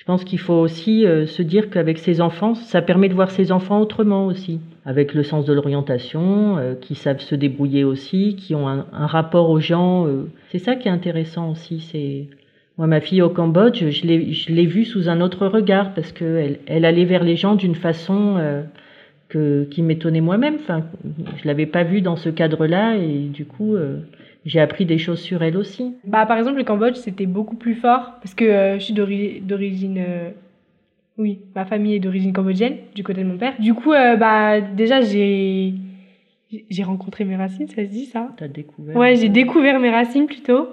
Je 0.05 0.11
pense 0.11 0.23
qu'il 0.23 0.37
faut 0.37 0.53
aussi 0.53 1.03
euh, 1.03 1.25
se 1.25 1.41
dire 1.41 1.71
qu'avec 1.71 1.97
ses 1.97 2.21
enfants, 2.21 2.53
ça 2.53 2.83
permet 2.83 3.09
de 3.09 3.15
voir 3.15 3.31
ses 3.31 3.51
enfants 3.51 3.79
autrement 3.81 4.27
aussi, 4.27 4.59
avec 4.85 5.15
le 5.15 5.23
sens 5.23 5.45
de 5.45 5.53
l'orientation, 5.53 6.59
euh, 6.59 6.75
qui 6.79 6.93
savent 6.93 7.21
se 7.21 7.33
débrouiller 7.33 7.83
aussi, 7.83 8.35
qui 8.35 8.53
ont 8.53 8.67
un, 8.67 8.85
rapport 8.93 9.49
aux 9.49 9.59
gens. 9.59 10.05
euh. 10.05 10.29
C'est 10.51 10.59
ça 10.59 10.75
qui 10.75 10.89
est 10.89 10.91
intéressant 10.91 11.49
aussi. 11.49 11.79
C'est 11.79 12.27
moi, 12.77 12.85
ma 12.85 13.01
fille 13.01 13.23
au 13.23 13.29
Cambodge, 13.29 13.83
je 13.83 14.05
l'ai, 14.05 14.65
vue 14.67 14.85
sous 14.85 15.09
un 15.09 15.21
autre 15.21 15.47
regard 15.47 15.95
parce 15.95 16.11
qu'elle 16.11 16.59
elle 16.67 16.85
allait 16.85 17.05
vers 17.05 17.23
les 17.23 17.35
gens 17.35 17.55
d'une 17.55 17.73
façon 17.73 18.63
qui 19.29 19.81
m'étonnait 19.81 20.21
moi-même. 20.21 20.57
Enfin, 20.61 20.83
je 21.37 21.47
l'avais 21.47 21.65
pas 21.65 21.83
vue 21.83 22.01
dans 22.01 22.15
ce 22.15 22.29
cadre-là 22.29 22.95
et 22.97 23.27
du 23.33 23.45
coup, 23.45 23.75
j'ai 24.45 24.59
appris 24.59 24.85
des 24.85 24.97
choses 24.97 25.19
sur 25.21 25.41
elle 25.43 25.57
aussi. 25.57 25.95
Bah, 26.03 26.25
par 26.25 26.37
exemple, 26.37 26.57
le 26.57 26.63
Cambodge, 26.63 26.95
c'était 26.97 27.25
beaucoup 27.25 27.55
plus 27.55 27.75
fort 27.75 28.13
parce 28.21 28.33
que 28.35 28.45
euh, 28.45 28.79
je 28.79 28.83
suis 28.83 28.93
d'ori- 28.93 29.41
d'origine. 29.41 29.97
euh, 29.99 30.29
Oui, 31.17 31.39
ma 31.55 31.65
famille 31.65 31.95
est 31.95 31.99
d'origine 31.99 32.33
cambodgienne, 32.33 32.77
du 32.93 33.03
côté 33.03 33.21
de 33.23 33.27
mon 33.27 33.37
père. 33.37 33.53
Du 33.59 33.73
coup, 33.73 33.93
euh, 33.93 34.15
bah, 34.17 34.61
déjà, 34.61 35.01
j'ai. 35.01 35.73
J'ai 36.69 36.83
rencontré 36.83 37.25
mes 37.25 37.35
racines, 37.35 37.67
ça 37.67 37.83
se 37.83 37.89
dit 37.89 38.05
ça? 38.05 38.29
T'as 38.37 38.47
découvert. 38.47 38.95
Ouais, 38.95 39.15
j'ai 39.15 39.29
découvert 39.29 39.79
mes 39.79 39.89
racines 39.89 40.25
plutôt. 40.27 40.69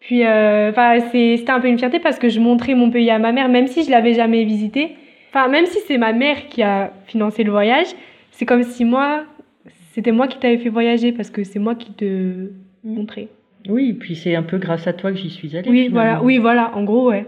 Puis, 0.00 0.22
enfin, 0.22 0.98
c'était 1.12 1.50
un 1.50 1.60
peu 1.60 1.68
une 1.68 1.78
fierté 1.78 1.98
parce 1.98 2.18
que 2.18 2.28
je 2.28 2.40
montrais 2.40 2.74
mon 2.74 2.90
pays 2.90 3.08
à 3.10 3.18
ma 3.18 3.32
mère, 3.32 3.48
même 3.48 3.66
si 3.68 3.84
je 3.84 3.90
l'avais 3.90 4.12
jamais 4.14 4.44
visité. 4.44 4.96
Enfin, 5.30 5.48
même 5.48 5.64
si 5.66 5.78
c'est 5.86 5.96
ma 5.98 6.12
mère 6.12 6.48
qui 6.48 6.62
a 6.62 6.92
financé 7.06 7.42
le 7.42 7.52
voyage, 7.52 7.86
c'est 8.32 8.44
comme 8.44 8.64
si 8.64 8.84
moi, 8.84 9.24
c'était 9.92 10.12
moi 10.12 10.28
qui 10.28 10.38
t'avais 10.38 10.58
fait 10.58 10.68
voyager 10.68 11.12
parce 11.12 11.30
que 11.30 11.42
c'est 11.44 11.58
moi 11.60 11.74
qui 11.74 11.92
te 11.92 12.50
montrais. 12.84 13.28
Oui, 13.68 13.90
et 13.90 13.94
puis 13.94 14.14
c'est 14.14 14.34
un 14.36 14.42
peu 14.42 14.58
grâce 14.58 14.86
à 14.86 14.92
toi 14.92 15.10
que 15.10 15.16
j'y 15.18 15.30
suis 15.30 15.56
allée. 15.56 15.68
Oui, 15.70 15.86
finalement. 15.86 15.92
voilà, 16.18 16.22
oui, 16.22 16.38
voilà, 16.38 16.76
en 16.76 16.84
gros, 16.84 17.08
ouais. 17.08 17.26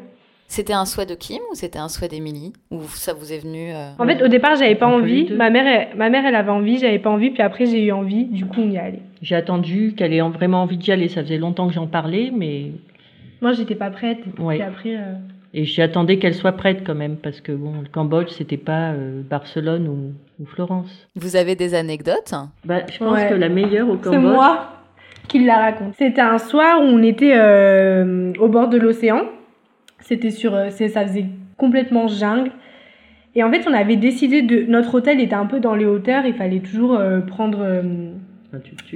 C'était 0.48 0.74
un 0.74 0.84
souhait 0.84 1.06
de 1.06 1.14
Kim 1.16 1.40
ou 1.50 1.54
c'était 1.56 1.80
un 1.80 1.88
souhait 1.88 2.06
d'Émilie 2.06 2.52
Ou 2.70 2.82
ça 2.94 3.14
vous 3.14 3.32
est 3.32 3.38
venu 3.38 3.72
euh, 3.72 3.88
En 3.98 4.06
fait, 4.06 4.22
au 4.22 4.28
départ, 4.28 4.54
j'avais 4.54 4.76
pas 4.76 4.86
Un 4.86 4.92
envie. 5.00 5.28
Ma 5.34 5.50
mère, 5.50 5.66
elle, 5.66 5.96
ma 5.96 6.08
mère, 6.08 6.24
elle 6.24 6.36
avait 6.36 6.52
envie, 6.52 6.78
j'avais 6.78 7.00
pas 7.00 7.10
envie, 7.10 7.30
puis 7.30 7.42
après, 7.42 7.66
j'ai 7.66 7.84
eu 7.84 7.90
envie, 7.90 8.26
du 8.26 8.46
coup, 8.46 8.60
on 8.60 8.70
y 8.70 8.76
est 8.76 8.78
allé. 8.78 8.98
J'ai 9.22 9.34
attendu 9.34 9.94
qu'elle 9.96 10.12
ait 10.12 10.20
vraiment 10.20 10.62
envie 10.62 10.76
d'y 10.76 10.92
aller. 10.92 11.08
Ça 11.08 11.22
faisait 11.24 11.38
longtemps 11.38 11.66
que 11.66 11.74
j'en 11.74 11.88
parlais, 11.88 12.30
mais 12.32 12.66
Moi, 13.40 13.54
j'étais 13.54 13.74
pas 13.74 13.90
prête. 13.90 14.18
Ouais. 14.38 14.54
Puis 14.56 14.62
après, 14.62 14.94
euh, 14.96 15.14
et 15.52 15.64
j'attendais 15.64 16.18
qu'elle 16.18 16.34
soit 16.34 16.52
prête 16.52 16.84
quand 16.86 16.94
même 16.94 17.16
parce 17.16 17.40
que 17.40 17.50
bon, 17.50 17.72
le 17.82 17.88
Cambodge 17.88 18.28
c'était 18.28 18.56
pas 18.58 18.90
euh, 18.92 19.22
Barcelone 19.28 19.88
ou, 19.88 20.42
ou 20.42 20.46
Florence. 20.46 21.08
Vous 21.16 21.34
avez 21.34 21.56
des 21.56 21.74
anecdotes? 21.74 22.34
Bah, 22.64 22.82
je 22.92 22.98
pense 22.98 23.14
Ouais. 23.14 23.28
que 23.28 23.34
la 23.34 23.48
meilleure 23.48 23.88
au 23.88 23.96
c'est 23.96 24.10
Cambodge. 24.10 24.22
moi 24.22 24.68
qui 25.28 25.38
la 25.44 25.56
raconte. 25.58 25.94
C'était 25.98 26.20
un 26.20 26.38
soir 26.38 26.80
où 26.80 26.84
on 26.84 27.02
était 27.02 27.34
euh, 27.36 28.32
au 28.38 28.48
bord 28.48 28.68
de 28.68 28.78
l'océan. 28.78 29.22
C'était 30.00 30.30
sur, 30.30 30.54
euh, 30.54 30.70
ça 30.70 31.06
faisait 31.06 31.26
complètement 31.56 32.06
jungle. 32.08 32.50
Et 33.34 33.42
en 33.42 33.50
fait, 33.50 33.66
on 33.68 33.72
avait 33.74 33.96
décidé 33.96 34.42
de, 34.42 34.64
notre 34.70 34.94
hôtel 34.94 35.20
était 35.20 35.34
un 35.34 35.46
peu 35.46 35.60
dans 35.60 35.74
les 35.74 35.84
hauteurs. 35.84 36.24
Il 36.26 36.34
fallait 36.34 36.60
toujours 36.60 36.94
euh, 36.94 37.20
prendre 37.20 37.58
euh, 37.62 37.82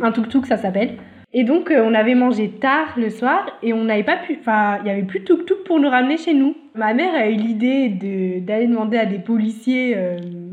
un 0.00 0.12
tuk-tuk, 0.12 0.46
ça 0.46 0.56
s'appelle. 0.56 0.92
Et 1.32 1.44
donc, 1.44 1.70
euh, 1.70 1.82
on 1.84 1.94
avait 1.94 2.14
mangé 2.14 2.48
tard 2.48 2.94
le 2.96 3.10
soir 3.10 3.46
et 3.62 3.72
on 3.72 3.84
n'avait 3.84 4.02
pas 4.02 4.16
pu. 4.16 4.38
Enfin, 4.40 4.78
il 4.82 4.88
y 4.88 4.90
avait 4.90 5.02
plus 5.02 5.20
de 5.20 5.24
tuk-tuk 5.26 5.64
pour 5.64 5.78
nous 5.78 5.88
ramener 5.90 6.16
chez 6.16 6.32
nous. 6.34 6.54
Ma 6.74 6.94
mère 6.94 7.14
a 7.14 7.28
eu 7.28 7.34
l'idée 7.34 7.88
de- 7.88 8.40
d'aller 8.40 8.66
demander 8.66 8.96
à 8.98 9.04
des 9.06 9.18
policiers 9.18 9.96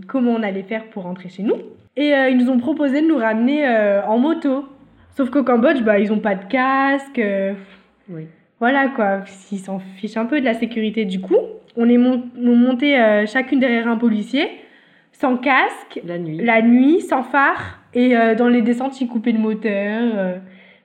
comment 0.08 0.32
on 0.32 0.44
allait 0.44 0.64
faire 0.64 0.84
pour 0.86 1.04
rentrer 1.04 1.30
chez 1.30 1.44
nous. 1.44 1.56
Et 1.96 2.12
ils 2.30 2.38
nous 2.38 2.50
ont 2.52 2.60
proposé 2.60 3.02
de 3.02 3.08
nous 3.08 3.18
ramener 3.18 3.66
en 4.08 4.18
moto. 4.20 4.66
Sauf 5.18 5.32
qu'au 5.32 5.44
Cambodge, 5.44 5.82
bah, 5.82 5.98
ils 6.00 6.14
ont 6.14 6.20
pas 6.20 6.36
de 6.36 6.46
casque. 6.46 7.18
euh, 7.18 7.54
Oui. 8.10 8.28
voilà 8.60 8.88
quoi, 8.90 9.22
ils 9.52 9.58
s'en 9.58 9.80
fichent 9.80 10.16
un 10.18 10.26
peu 10.26 10.40
de 10.40 10.46
la 10.46 10.54
sécurité. 10.54 11.06
Du 11.06 11.20
coup, 11.20 11.38
on 11.76 11.90
est 11.90 11.98
mon- 11.98 12.24
on 12.40 12.56
monté 12.56 13.00
euh, 13.00 13.26
chacune 13.26 13.60
derrière 13.60 13.88
un 13.88 13.98
policier, 13.98 14.48
sans 15.12 15.38
casque, 15.38 16.00
La 16.06 16.20
nuit. 16.20 16.38
la 16.38 16.62
nuit, 16.62 17.02
sans 17.02 17.24
phare, 17.24 17.80
et 17.96 18.16
euh, 18.16 18.36
dans 18.36 18.48
les 18.48 18.62
descentes, 18.62 19.02
ils 19.02 19.08
coupaient 19.08 19.32
le 19.32 19.40
moteur. 19.40 20.02
euh. 20.16 20.38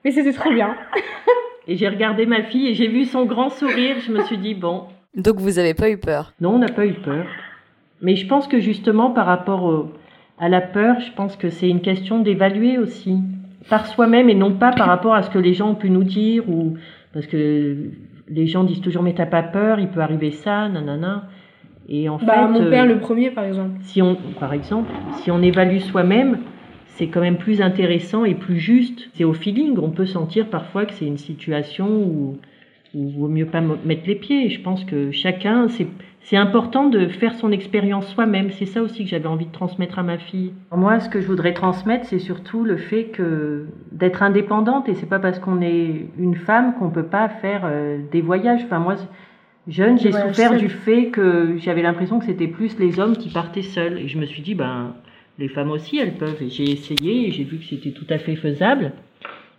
Mais 0.03 0.09
c'était 0.11 0.33
trop 0.33 0.51
bien. 0.51 0.75
Et 1.67 1.77
j'ai 1.77 1.87
regardé 1.87 2.25
ma 2.25 2.41
fille 2.43 2.67
et 2.67 2.73
j'ai 2.73 2.89
vu 2.89 3.05
son 3.05 3.23
grand 3.25 3.49
sourire. 3.49 3.95
Je 4.05 4.11
me 4.11 4.21
suis 4.23 4.37
dit 4.37 4.53
bon, 4.53 4.83
Donc 5.15 5.37
vous 5.37 5.59
avez 5.59 5.73
pas 5.73 5.89
eu 5.89 5.97
peur? 5.97 6.33
Non, 6.41 6.55
on 6.55 6.59
n'a 6.59 6.67
pas 6.67 6.85
eu 6.85 6.91
peur. 6.93 7.25
Mais 8.01 8.17
je 8.17 8.27
pense 8.27 8.49
que 8.49 8.59
justement 8.59 9.11
par 9.11 9.25
rapport 9.25 9.63
au- 9.63 9.93
à 10.39 10.49
la 10.49 10.59
peur, 10.59 10.99
je 10.99 11.09
pense 11.13 11.37
que 11.37 11.49
c'est 11.49 11.69
une 11.69 11.79
question 11.79 12.19
d'évaluer 12.19 12.77
aussi 12.79 13.19
par 13.69 13.87
soi-même 13.87 14.29
et 14.29 14.35
non 14.35 14.51
pas 14.53 14.71
par 14.71 14.87
rapport 14.87 15.13
à 15.13 15.23
ce 15.23 15.29
que 15.29 15.39
les 15.39 15.53
gens 15.53 15.71
ont 15.71 15.75
pu 15.75 15.89
nous 15.89 16.03
dire 16.03 16.47
ou 16.49 16.75
parce 17.13 17.27
que 17.27 17.77
les 18.29 18.47
gens 18.47 18.63
disent 18.63 18.81
toujours 18.81 19.03
mais 19.03 19.13
t'as 19.13 19.25
pas 19.25 19.43
peur, 19.43 19.79
il 19.79 19.87
peut 19.87 20.01
arriver 20.01 20.31
ça, 20.31 20.69
nanana. 20.69 21.27
Et 21.89 22.07
en 22.09 22.17
Bah, 22.17 22.47
fait, 22.47 22.47
mon 22.47 22.61
euh, 22.61 22.69
père, 22.69 22.85
le 22.85 22.99
premier, 22.99 23.29
par 23.31 23.43
exemple. 23.43 23.71
si 23.81 24.01
on, 24.01 24.15
par 24.39 24.53
exemple, 24.53 24.89
si 25.17 25.31
on 25.31 25.41
évalue 25.41 25.79
soi-même, 25.79 26.39
c'est 26.87 27.07
quand 27.07 27.19
même 27.21 27.37
plus 27.37 27.61
intéressant 27.61 28.23
et 28.23 28.35
plus 28.35 28.57
juste. 28.57 29.09
C'est 29.13 29.25
au 29.25 29.33
feeling. 29.33 29.77
On 29.77 29.89
peut 29.89 30.05
sentir 30.05 30.47
parfois 30.47 30.85
que 30.85 30.93
c'est 30.93 31.05
une 31.05 31.17
situation 31.17 31.87
où 31.87 32.37
où 32.95 33.09
vaut 33.09 33.27
mieux 33.27 33.47
pas 33.47 33.59
mettre 33.83 34.03
les 34.05 34.13
pieds. 34.15 34.49
Je 34.49 34.61
pense 34.61 34.85
que 34.85 35.09
chacun, 35.11 35.67
c'est 35.67 35.87
c'est 36.23 36.37
important 36.37 36.87
de 36.87 37.07
faire 37.07 37.35
son 37.35 37.51
expérience 37.51 38.07
soi-même. 38.13 38.49
C'est 38.51 38.65
ça 38.65 38.81
aussi 38.81 39.03
que 39.03 39.09
j'avais 39.09 39.27
envie 39.27 39.45
de 39.45 39.51
transmettre 39.51 39.99
à 39.99 40.03
ma 40.03 40.17
fille. 40.17 40.53
Moi, 40.71 41.01
ce 41.01 41.09
que 41.09 41.19
je 41.19 41.27
voudrais 41.27 41.53
transmettre, 41.53 42.05
c'est 42.05 42.19
surtout 42.19 42.63
le 42.63 42.77
fait 42.77 43.05
que 43.05 43.65
d'être 43.91 44.23
indépendante. 44.23 44.87
Et 44.87 44.95
c'est 44.95 45.09
pas 45.09 45.19
parce 45.19 45.39
qu'on 45.39 45.61
est 45.61 46.07
une 46.17 46.35
femme 46.35 46.75
qu'on 46.75 46.89
peut 46.89 47.07
pas 47.07 47.27
faire 47.27 47.63
euh, 47.65 47.99
des 48.11 48.21
voyages. 48.21 48.61
Enfin, 48.63 48.79
moi, 48.79 48.95
jeune, 49.67 49.99
j'ai 49.99 50.13
souffert 50.13 50.55
du 50.55 50.69
fait 50.69 51.07
que 51.07 51.57
j'avais 51.57 51.81
l'impression 51.81 52.19
que 52.19 52.25
c'était 52.25 52.47
plus 52.47 52.79
les 52.79 53.01
hommes 53.01 53.17
qui 53.17 53.29
partaient 53.29 53.61
seuls. 53.61 53.99
Et 53.99 54.07
je 54.07 54.17
me 54.17 54.25
suis 54.25 54.41
dit, 54.41 54.55
ben, 54.55 54.95
les 55.39 55.49
femmes 55.49 55.71
aussi, 55.71 55.99
elles 55.99 56.15
peuvent. 56.15 56.41
Et 56.41 56.49
j'ai 56.49 56.71
essayé 56.71 57.27
et 57.27 57.31
j'ai 57.31 57.43
vu 57.43 57.57
que 57.57 57.65
c'était 57.65 57.91
tout 57.91 58.07
à 58.09 58.17
fait 58.17 58.37
faisable. 58.37 58.93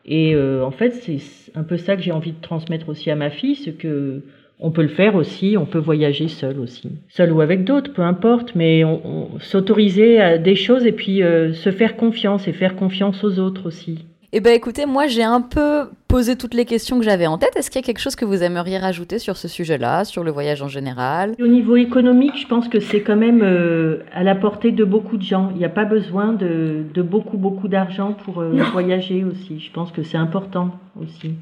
Et 0.06 0.34
euh, 0.34 0.64
en 0.64 0.70
fait, 0.70 0.92
c'est 0.92 1.18
un 1.54 1.62
peu 1.62 1.76
ça 1.76 1.94
que 1.94 2.02
j'ai 2.02 2.12
envie 2.12 2.32
de 2.32 2.40
transmettre 2.40 2.88
aussi 2.88 3.10
à 3.10 3.16
ma 3.16 3.28
fille, 3.28 3.56
c'est 3.56 3.72
que 3.72 4.22
on 4.60 4.70
peut 4.70 4.82
le 4.82 4.88
faire 4.88 5.14
aussi, 5.16 5.56
on 5.58 5.66
peut 5.66 5.78
voyager 5.78 6.28
seul 6.28 6.58
aussi, 6.60 6.90
seul 7.08 7.32
ou 7.32 7.40
avec 7.40 7.64
d'autres, 7.64 7.92
peu 7.92 8.02
importe, 8.02 8.54
mais 8.54 8.84
on, 8.84 9.00
on- 9.04 9.38
s'autoriser 9.40 10.20
à 10.20 10.38
des 10.38 10.54
choses 10.56 10.86
et 10.86 10.92
puis 10.92 11.22
euh, 11.22 11.52
se 11.52 11.70
faire 11.70 11.96
confiance 11.96 12.46
et 12.48 12.52
faire 12.52 12.76
confiance 12.76 13.22
aux 13.24 13.38
autres 13.38 13.66
aussi. 13.66 14.04
Eh 14.36 14.40
ben 14.40 14.52
écoutez, 14.52 14.84
moi 14.84 15.06
j'ai 15.06 15.22
un 15.22 15.40
peu 15.40 15.84
posé 16.08 16.34
toutes 16.36 16.54
les 16.54 16.64
questions 16.64 16.98
que 16.98 17.04
j'avais 17.04 17.26
en 17.28 17.38
tête. 17.38 17.52
Est-ce 17.56 17.70
qu'il 17.70 17.80
y 17.80 17.84
a 17.84 17.86
quelque 17.86 18.00
chose 18.00 18.16
que 18.16 18.24
vous 18.24 18.42
aimeriez 18.42 18.78
rajouter 18.78 19.20
sur 19.20 19.36
ce 19.36 19.46
sujet-là, 19.46 20.04
sur 20.04 20.24
le 20.24 20.32
voyage 20.32 20.60
en 20.60 20.66
général? 20.66 21.34
Au 21.40 21.46
niveau 21.46 21.76
économique, 21.76 22.36
je 22.36 22.46
pense 22.48 22.66
que 22.68 22.80
c'est 22.80 23.02
quand 23.02 23.14
même 23.14 23.42
euh, 23.44 23.98
à 24.12 24.24
la 24.24 24.34
portée 24.34 24.72
de 24.72 24.82
beaucoup 24.84 25.18
de 25.18 25.22
gens. 25.22 25.50
Il 25.54 25.58
n'y 25.58 25.64
a 25.64 25.68
pas 25.68 25.84
besoin 25.84 26.32
de, 26.32 26.82
de 26.92 27.02
beaucoup, 27.02 27.36
beaucoup 27.36 27.68
d'argent 27.68 28.12
pour 28.24 28.40
euh, 28.40 28.50
voyager 28.72 29.22
aussi. 29.22 29.60
Je 29.60 29.70
pense 29.70 29.92
que 29.92 30.02
c'est 30.02 30.16
important 30.18 30.70
aussi 31.00 31.34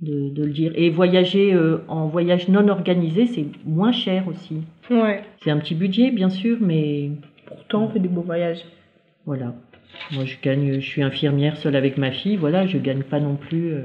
de, 0.00 0.28
de 0.30 0.44
le 0.44 0.50
dire. 0.52 0.72
Et 0.76 0.90
voyager 0.90 1.54
euh, 1.54 1.78
en 1.88 2.06
voyage 2.06 2.48
non 2.48 2.68
organisé, 2.68 3.26
c'est 3.26 3.46
moins 3.64 3.92
cher 3.92 4.28
aussi. 4.28 4.62
Ouais. 4.90 5.22
C'est 5.42 5.50
un 5.50 5.58
petit 5.58 5.74
budget, 5.74 6.10
bien 6.10 6.30
sûr, 6.30 6.58
mais 6.60 7.10
Pourtant, 7.46 7.84
on 7.84 7.88
fait 7.88 8.00
des 8.00 8.08
beaux 8.08 8.22
voyages. 8.22 8.64
voilà. 9.24 9.54
Moi, 10.12 10.24
je 10.24 10.34
gagne, 10.42 10.74
je 10.74 10.80
suis 10.86 11.02
infirmière 11.02 11.56
seule 11.56 11.76
avec 11.76 11.96
ma 11.96 12.10
fille, 12.10 12.36
voilà, 12.36 12.66
je 12.66 12.76
gagne 12.78 13.02
pas 13.02 13.20
non 13.20 13.36
plus. 13.36 13.72
euh, 13.72 13.82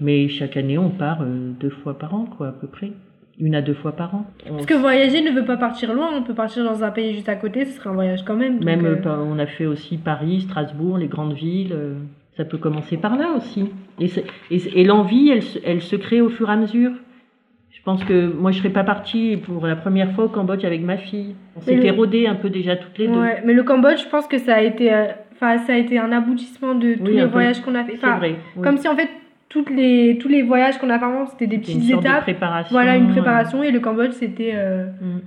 mais 0.00 0.28
chaque 0.28 0.56
année, 0.56 0.78
on 0.78 0.88
part 0.90 1.22
euh, 1.22 1.50
deux 1.60 1.68
fois 1.70 1.98
par 1.98 2.14
an, 2.14 2.24
quoi, 2.24 2.48
à 2.48 2.52
peu 2.52 2.68
près. 2.68 2.92
Une 3.38 3.54
à 3.56 3.60
deux 3.62 3.74
fois 3.74 3.92
par 3.92 4.14
an. 4.14 4.24
On- 4.48 4.52
Parce 4.54 4.66
que 4.66 4.74
voyager 4.74 5.20
ne 5.20 5.30
veut 5.32 5.44
pas 5.44 5.56
partir 5.56 5.92
loin, 5.92 6.10
on 6.16 6.22
peut 6.22 6.34
partir 6.34 6.64
dans 6.64 6.84
un 6.84 6.90
pays 6.92 7.12
juste 7.14 7.28
à 7.28 7.34
côté, 7.34 7.64
ce 7.64 7.72
serait 7.72 7.90
un 7.90 7.94
voyage 7.94 8.24
quand 8.24 8.36
même. 8.36 8.62
Même, 8.62 9.02
on 9.04 9.38
a 9.38 9.46
fait 9.46 9.66
aussi 9.66 9.96
Paris, 9.98 10.42
Strasbourg, 10.42 10.96
les 10.98 11.08
grandes 11.08 11.34
villes. 11.34 11.74
Ça 12.36 12.44
peut 12.44 12.58
commencer 12.58 12.96
par 12.96 13.16
là 13.16 13.32
aussi. 13.36 13.64
Et, 14.00 14.08
c'est- 14.08 14.24
et- 14.50 14.80
et 14.80 14.84
l'envie, 14.84 15.30
elle, 15.30 15.42
se- 15.42 15.58
elle 15.64 15.80
se 15.82 15.96
crée 15.96 16.20
au 16.20 16.28
fur 16.28 16.48
et 16.48 16.52
à 16.52 16.56
mesure. 16.56 16.92
Je 17.70 17.80
pense 17.84 18.04
que 18.04 18.32
moi, 18.32 18.52
je 18.52 18.58
serais 18.58 18.70
pas 18.70 18.84
partie 18.84 19.36
pour 19.36 19.66
la 19.66 19.74
première 19.76 20.12
fois 20.12 20.24
au 20.24 20.28
Cambodge 20.28 20.64
avec 20.64 20.82
ma 20.82 20.96
fille. 20.96 21.34
On 21.56 21.60
s'était 21.60 21.90
le- 21.90 22.28
un 22.28 22.34
peu 22.36 22.48
déjà 22.48 22.76
toutes 22.76 22.96
les 22.98 23.08
deux. 23.08 23.18
Ouais, 23.20 23.42
mais 23.44 23.54
le 23.54 23.62
Cambodge, 23.64 24.02
je 24.04 24.08
pense 24.08 24.26
que 24.28 24.38
ça 24.38 24.54
a 24.56 24.60
été, 24.60 24.92
euh, 24.92 25.06
ça 25.38 25.56
a 25.68 25.76
été 25.76 25.98
un 25.98 26.12
aboutissement 26.12 26.74
de 26.76 26.94
tous 26.94 27.02
Oui, 27.04 27.16
les 27.16 27.24
voyages 27.26 27.60
qu'on 27.60 27.74
a 27.74 27.82
fait. 27.84 27.96
C'est 27.96 28.06
vrai. 28.06 28.36
oui. 28.56 28.62
Comme 28.62 28.76
si 28.78 28.86
en 28.88 28.94
fait 28.94 29.08
toutes 29.48 29.68
les 29.70 30.16
tous 30.20 30.28
les 30.28 30.42
voyages 30.42 30.78
qu'on 30.78 30.90
a 30.90 30.98
fait 30.98 31.04
avant, 31.04 31.26
c'était 31.26 31.46
des 31.48 31.60
C'est 31.64 31.72
une 31.72 31.78
petites 31.78 31.90
sorte 31.90 32.04
de 32.04 32.08
étapes. 32.08 32.22
préparation. 32.22 32.72
Voilà, 32.72 32.96
une 32.96 33.08
euh, 33.10 33.12
préparation 33.12 33.62
et 33.62 33.70
le 33.72 33.80
Cambodge, 33.80 34.12
c'était 34.12 34.52
euh, 34.54 34.86
mm. 35.00 35.20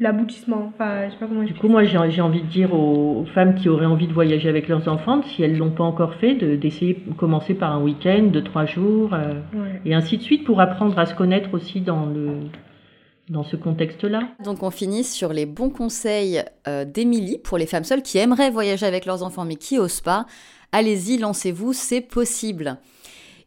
L'aboutissement. 0.00 0.72
Enfin, 0.74 1.06
je 1.06 1.12
sais 1.12 1.18
pas 1.18 1.26
comment 1.26 1.42
Du 1.44 1.54
coup, 1.54 1.68
moi, 1.68 1.84
j'ai 1.84 1.98
j'ai 2.10 2.20
envie 2.20 2.42
de 2.42 2.46
dire 2.46 2.74
aux, 2.74 3.24
femmes 3.34 3.54
qui 3.54 3.68
auraient 3.68 3.86
envie 3.86 4.06
de 4.06 4.12
voyager 4.12 4.48
avec 4.48 4.68
leurs 4.68 4.88
enfants, 4.88 5.22
si 5.22 5.42
elles 5.42 5.56
l'ont 5.56 5.70
pas 5.70 5.84
encore 5.84 6.14
fait, 6.14 6.34
de- 6.34 6.56
d'essayer 6.56 7.02
de 7.06 7.12
commencer 7.14 7.54
par 7.54 7.72
un 7.72 7.80
week-end 7.82 8.24
de 8.32 8.40
trois 8.40 8.66
jours, 8.66 9.14
euh, 9.14 9.34
Ouais. 9.54 9.80
et 9.84 9.94
ainsi 9.94 10.18
de 10.18 10.22
suite, 10.22 10.44
pour 10.44 10.60
apprendre 10.60 10.98
à 10.98 11.06
se 11.06 11.14
connaître 11.14 11.54
aussi 11.54 11.80
dans, 11.80 12.06
le, 12.06 12.38
dans 13.28 13.44
ce 13.44 13.56
contexte-là. 13.56 14.20
Donc 14.44 14.62
on 14.62 14.70
finit 14.70 15.04
sur 15.04 15.32
les 15.32 15.46
bons 15.46 15.70
conseils 15.70 16.42
euh, 16.68 16.84
d'Émilie 16.84 17.38
pour 17.38 17.56
les 17.58 17.66
femmes 17.66 17.84
seules 17.84 18.02
qui 18.02 18.18
aimeraient 18.18 18.50
voyager 18.50 18.86
avec 18.86 19.06
leurs 19.06 19.22
enfants 19.22 19.44
mais 19.44 19.56
qui 19.56 19.78
osent 19.78 20.00
pas. 20.00 20.26
Allez-y, 20.72 21.18
lancez-vous, 21.18 21.72
c'est 21.72 22.00
possible. 22.00 22.78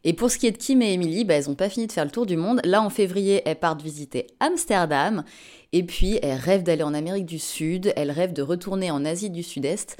Et 0.08 0.12
pour 0.12 0.30
ce 0.30 0.38
qui 0.38 0.46
est 0.46 0.52
de 0.52 0.56
Kim 0.56 0.82
et 0.82 0.92
Émilie, 0.92 1.24
bah, 1.24 1.34
elles 1.34 1.48
n'ont 1.48 1.56
pas 1.56 1.68
fini 1.68 1.88
de 1.88 1.92
faire 1.92 2.04
le 2.04 2.12
tour 2.12 2.26
du 2.26 2.36
monde. 2.36 2.60
Là, 2.62 2.80
en 2.80 2.90
février, 2.90 3.42
elles 3.44 3.58
partent 3.58 3.82
visiter 3.82 4.28
Amsterdam. 4.38 5.24
Et 5.72 5.82
puis, 5.82 6.20
elles 6.22 6.38
rêvent 6.38 6.62
d'aller 6.62 6.84
en 6.84 6.94
Amérique 6.94 7.26
du 7.26 7.40
Sud. 7.40 7.92
Elles 7.96 8.12
rêvent 8.12 8.32
de 8.32 8.40
retourner 8.40 8.92
en 8.92 9.04
Asie 9.04 9.30
du 9.30 9.42
Sud-Est. 9.42 9.96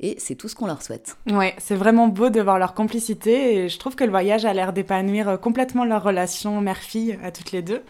Et 0.00 0.14
c'est 0.18 0.34
tout 0.34 0.48
ce 0.48 0.54
qu'on 0.54 0.66
leur 0.66 0.80
souhaite. 0.80 1.18
Ouais, 1.30 1.54
c'est 1.58 1.74
vraiment 1.74 2.08
beau 2.08 2.30
de 2.30 2.40
voir 2.40 2.58
leur 2.58 2.72
complicité 2.72 3.56
et 3.56 3.68
je 3.68 3.78
trouve 3.78 3.96
que 3.96 4.04
le 4.04 4.08
voyage 4.08 4.46
a 4.46 4.54
l'air 4.54 4.72
d'épanouir 4.72 5.28
euh, 5.28 5.36
complètement 5.36 5.84
leur 5.84 6.02
relation 6.02 6.58
mère-fille 6.62 7.18
à 7.22 7.30
toutes 7.30 7.52
les 7.52 7.60
deux. 7.60 7.82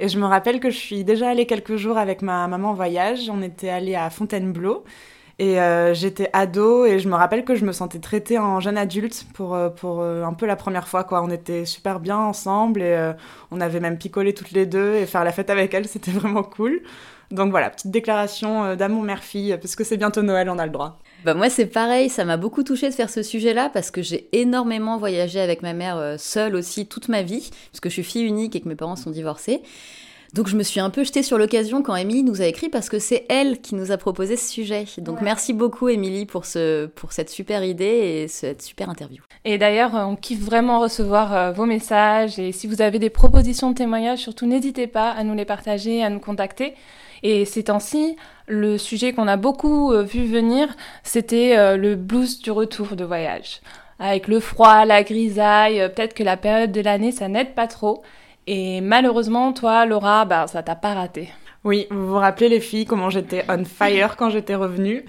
Et 0.00 0.08
je 0.08 0.18
me 0.18 0.26
rappelle 0.26 0.60
que 0.60 0.68
je 0.68 0.76
suis 0.76 1.04
déjà 1.04 1.30
allée 1.30 1.46
quelques 1.46 1.76
jours 1.76 1.96
avec 1.96 2.20
ma 2.20 2.46
maman 2.48 2.72
en 2.72 2.74
voyage. 2.74 3.30
On 3.30 3.40
était 3.40 3.70
allé 3.70 3.94
à 3.94 4.10
Fontainebleau 4.10 4.84
et 5.40 5.60
euh, 5.60 5.94
j'étais 5.94 6.30
ado 6.32 6.84
et 6.84 6.98
je 6.98 7.08
me 7.08 7.14
rappelle 7.14 7.44
que 7.44 7.54
je 7.54 7.64
me 7.64 7.70
sentais 7.70 8.00
traitée 8.00 8.38
en 8.38 8.58
jeune 8.58 8.76
adulte 8.76 9.24
pour, 9.34 9.54
euh, 9.54 9.68
pour 9.68 10.00
euh, 10.00 10.24
un 10.24 10.32
peu 10.32 10.46
la 10.46 10.56
première 10.56 10.88
fois. 10.88 11.04
Quoi. 11.04 11.22
On 11.22 11.30
était 11.30 11.64
super 11.64 12.00
bien 12.00 12.16
ensemble 12.16 12.82
et 12.82 13.12
on 13.52 13.60
avait 13.60 13.78
même 13.78 13.98
picolé 13.98 14.34
toutes 14.34 14.50
les 14.50 14.66
deux 14.66 14.94
et 14.94 15.06
faire 15.06 15.22
la 15.22 15.30
fête 15.30 15.50
avec 15.50 15.72
elle, 15.74 15.86
c'était 15.88 16.10
vraiment 16.10 16.42
cool. 16.42 16.82
Donc 17.30 17.50
voilà, 17.50 17.70
petite 17.70 17.90
déclaration 17.90 18.74
d'amour 18.74 19.02
mère-fille 19.02 19.56
parce 19.60 19.76
que 19.76 19.84
c'est 19.84 19.98
bientôt 19.98 20.22
Noël, 20.22 20.48
on 20.48 20.58
a 20.58 20.64
le 20.64 20.72
droit. 20.72 20.98
Bah 21.24 21.34
moi 21.34 21.50
c'est 21.50 21.66
pareil, 21.66 22.08
ça 22.08 22.24
m'a 22.24 22.36
beaucoup 22.36 22.62
touché 22.62 22.88
de 22.88 22.94
faire 22.94 23.10
ce 23.10 23.22
sujet-là 23.22 23.70
parce 23.72 23.90
que 23.90 24.02
j'ai 24.02 24.28
énormément 24.32 24.96
voyagé 24.96 25.38
avec 25.38 25.62
ma 25.62 25.74
mère 25.74 26.14
seule 26.18 26.56
aussi 26.56 26.86
toute 26.86 27.08
ma 27.08 27.22
vie, 27.22 27.50
parce 27.70 27.80
que 27.80 27.90
je 27.90 27.94
suis 27.94 28.04
fille 28.04 28.24
unique 28.24 28.56
et 28.56 28.60
que 28.60 28.68
mes 28.68 28.76
parents 28.76 28.96
sont 28.96 29.10
divorcés. 29.10 29.60
Donc 30.34 30.46
je 30.46 30.56
me 30.56 30.62
suis 30.62 30.80
un 30.80 30.90
peu 30.90 31.04
jetée 31.04 31.22
sur 31.22 31.38
l'occasion 31.38 31.82
quand 31.82 31.96
Émilie 31.96 32.22
nous 32.22 32.42
a 32.42 32.46
écrit 32.46 32.68
parce 32.68 32.88
que 32.88 32.98
c'est 32.98 33.24
elle 33.30 33.60
qui 33.60 33.74
nous 33.74 33.92
a 33.92 33.96
proposé 33.96 34.36
ce 34.36 34.50
sujet. 34.50 34.84
Donc 34.98 35.22
merci 35.22 35.54
beaucoup 35.54 35.88
Émilie 35.88 36.26
pour, 36.26 36.44
ce, 36.44 36.86
pour 36.86 37.12
cette 37.12 37.30
super 37.30 37.64
idée 37.64 37.84
et 37.84 38.28
cette 38.28 38.60
super 38.60 38.90
interview. 38.90 39.22
Et 39.44 39.56
d'ailleurs, 39.56 39.96
euh, 39.96 40.04
on 40.04 40.16
kiffe 40.16 40.40
vraiment 40.40 40.80
recevoir 40.80 41.34
euh, 41.34 41.52
vos 41.52 41.64
messages. 41.64 42.38
Et 42.38 42.52
si 42.52 42.66
vous 42.66 42.82
avez 42.82 42.98
des 42.98 43.08
propositions 43.08 43.70
de 43.70 43.76
témoignages, 43.76 44.18
surtout 44.18 44.46
n'hésitez 44.46 44.86
pas 44.86 45.10
à 45.10 45.24
nous 45.24 45.34
les 45.34 45.46
partager, 45.46 46.02
à 46.02 46.10
nous 46.10 46.20
contacter. 46.20 46.74
Et 47.22 47.46
ces 47.46 47.64
temps-ci, 47.64 48.16
le 48.46 48.76
sujet 48.76 49.14
qu'on 49.14 49.28
a 49.28 49.36
beaucoup 49.36 49.92
euh, 49.92 50.02
vu 50.02 50.26
venir, 50.26 50.68
c'était 51.02 51.76
le 51.76 51.94
blues 51.94 52.40
du 52.40 52.50
retour 52.50 52.96
de 52.96 53.04
voyage. 53.04 53.60
Avec 53.98 54.28
le 54.28 54.38
froid, 54.38 54.84
la 54.84 55.02
grisaille, 55.02 55.90
peut-être 55.94 56.14
que 56.14 56.22
la 56.22 56.36
période 56.36 56.70
de 56.70 56.80
l'année, 56.80 57.10
ça 57.10 57.28
n'aide 57.28 57.54
pas 57.54 57.66
trop. 57.66 58.02
Et 58.50 58.80
malheureusement, 58.80 59.52
toi, 59.52 59.84
Laura, 59.84 60.24
bah, 60.24 60.46
ça 60.46 60.62
t'a 60.62 60.74
pas 60.74 60.94
raté. 60.94 61.28
Oui, 61.64 61.86
vous 61.90 62.08
vous 62.08 62.14
rappelez 62.14 62.48
les 62.48 62.60
filles, 62.60 62.86
comment 62.86 63.10
j'étais 63.10 63.44
on 63.50 63.62
fire 63.66 64.16
quand 64.16 64.30
j'étais 64.30 64.54
revenue? 64.54 65.04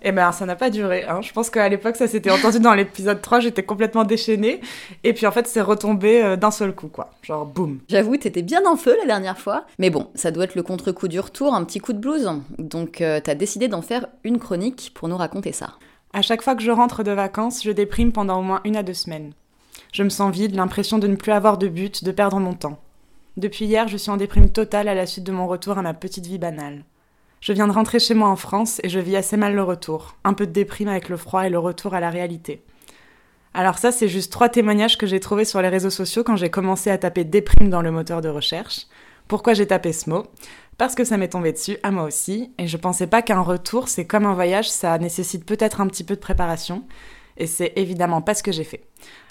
Eh 0.00 0.10
ben, 0.10 0.32
ça 0.32 0.46
n'a 0.46 0.56
pas 0.56 0.70
duré. 0.70 1.04
Hein. 1.04 1.20
Je 1.20 1.30
pense 1.34 1.50
qu'à 1.50 1.68
l'époque, 1.68 1.96
ça 1.96 2.06
s'était 2.08 2.30
entendu 2.30 2.60
dans 2.60 2.72
l'épisode 2.72 3.20
3, 3.20 3.40
j'étais 3.40 3.62
complètement 3.62 4.04
déchaînée. 4.04 4.62
Et 5.04 5.12
puis 5.12 5.26
en 5.26 5.32
fait, 5.32 5.46
c'est 5.46 5.60
retombé 5.60 6.22
euh, 6.22 6.36
d'un 6.36 6.50
seul 6.50 6.74
coup, 6.74 6.88
quoi. 6.88 7.10
Genre, 7.22 7.44
boum. 7.44 7.80
J'avoue, 7.88 8.16
t'étais 8.16 8.40
bien 8.40 8.64
en 8.64 8.76
feu 8.76 8.96
la 9.00 9.04
dernière 9.04 9.38
fois. 9.38 9.66
Mais 9.78 9.90
bon, 9.90 10.06
ça 10.14 10.30
doit 10.30 10.44
être 10.44 10.54
le 10.54 10.62
contre-coup 10.62 11.08
du 11.08 11.20
retour, 11.20 11.54
un 11.54 11.64
petit 11.64 11.80
coup 11.80 11.92
de 11.92 11.98
blues. 11.98 12.30
Donc 12.56 13.02
euh, 13.02 13.20
t'as 13.22 13.34
décidé 13.34 13.68
d'en 13.68 13.82
faire 13.82 14.06
une 14.24 14.38
chronique 14.38 14.92
pour 14.94 15.08
nous 15.08 15.16
raconter 15.18 15.52
ça. 15.52 15.74
À 16.14 16.22
chaque 16.22 16.40
fois 16.40 16.54
que 16.54 16.62
je 16.62 16.70
rentre 16.70 17.02
de 17.02 17.12
vacances, 17.12 17.62
je 17.62 17.70
déprime 17.70 18.12
pendant 18.12 18.38
au 18.38 18.42
moins 18.42 18.62
une 18.64 18.76
à 18.76 18.82
deux 18.82 18.94
semaines. 18.94 19.32
Je 19.92 20.02
me 20.02 20.08
sens 20.08 20.32
vide, 20.32 20.54
l'impression 20.54 20.98
de 20.98 21.06
ne 21.06 21.16
plus 21.16 21.32
avoir 21.32 21.58
de 21.58 21.68
but, 21.68 22.04
de 22.04 22.12
perdre 22.12 22.38
mon 22.40 22.54
temps. 22.54 22.80
Depuis 23.36 23.66
hier, 23.66 23.88
je 23.88 23.96
suis 23.96 24.10
en 24.10 24.16
déprime 24.16 24.50
totale 24.50 24.88
à 24.88 24.94
la 24.94 25.06
suite 25.06 25.24
de 25.24 25.32
mon 25.32 25.46
retour 25.46 25.78
à 25.78 25.82
ma 25.82 25.94
petite 25.94 26.26
vie 26.26 26.38
banale. 26.38 26.84
Je 27.40 27.52
viens 27.52 27.68
de 27.68 27.72
rentrer 27.72 28.00
chez 28.00 28.14
moi 28.14 28.28
en 28.28 28.36
France 28.36 28.80
et 28.82 28.88
je 28.88 28.98
vis 28.98 29.16
assez 29.16 29.36
mal 29.36 29.54
le 29.54 29.62
retour. 29.62 30.16
Un 30.24 30.34
peu 30.34 30.46
de 30.46 30.52
déprime 30.52 30.88
avec 30.88 31.08
le 31.08 31.16
froid 31.16 31.46
et 31.46 31.50
le 31.50 31.58
retour 31.58 31.94
à 31.94 32.00
la 32.00 32.10
réalité. 32.10 32.64
Alors 33.54 33.78
ça, 33.78 33.92
c'est 33.92 34.08
juste 34.08 34.32
trois 34.32 34.48
témoignages 34.48 34.98
que 34.98 35.06
j'ai 35.06 35.20
trouvés 35.20 35.44
sur 35.44 35.62
les 35.62 35.68
réseaux 35.68 35.90
sociaux 35.90 36.24
quand 36.24 36.36
j'ai 36.36 36.50
commencé 36.50 36.90
à 36.90 36.98
taper 36.98 37.24
déprime 37.24 37.70
dans 37.70 37.82
le 37.82 37.90
moteur 37.90 38.20
de 38.20 38.28
recherche. 38.28 38.86
Pourquoi 39.28 39.54
j'ai 39.54 39.66
tapé 39.66 39.92
ce 39.92 40.10
mot? 40.10 40.26
Parce 40.78 40.94
que 40.94 41.04
ça 41.04 41.16
m'est 41.16 41.28
tombé 41.28 41.52
dessus, 41.52 41.76
à 41.82 41.90
moi 41.90 42.04
aussi, 42.04 42.52
et 42.58 42.66
je 42.66 42.76
pensais 42.76 43.06
pas 43.06 43.20
qu'un 43.20 43.40
retour, 43.40 43.88
c'est 43.88 44.06
comme 44.06 44.26
un 44.26 44.34
voyage, 44.34 44.70
ça 44.70 44.96
nécessite 44.98 45.44
peut-être 45.44 45.80
un 45.80 45.86
petit 45.88 46.04
peu 46.04 46.14
de 46.14 46.20
préparation, 46.20 46.84
et 47.36 47.46
c'est 47.46 47.72
évidemment 47.76 48.22
pas 48.22 48.34
ce 48.34 48.42
que 48.42 48.52
j'ai 48.52 48.64
fait. 48.64 48.84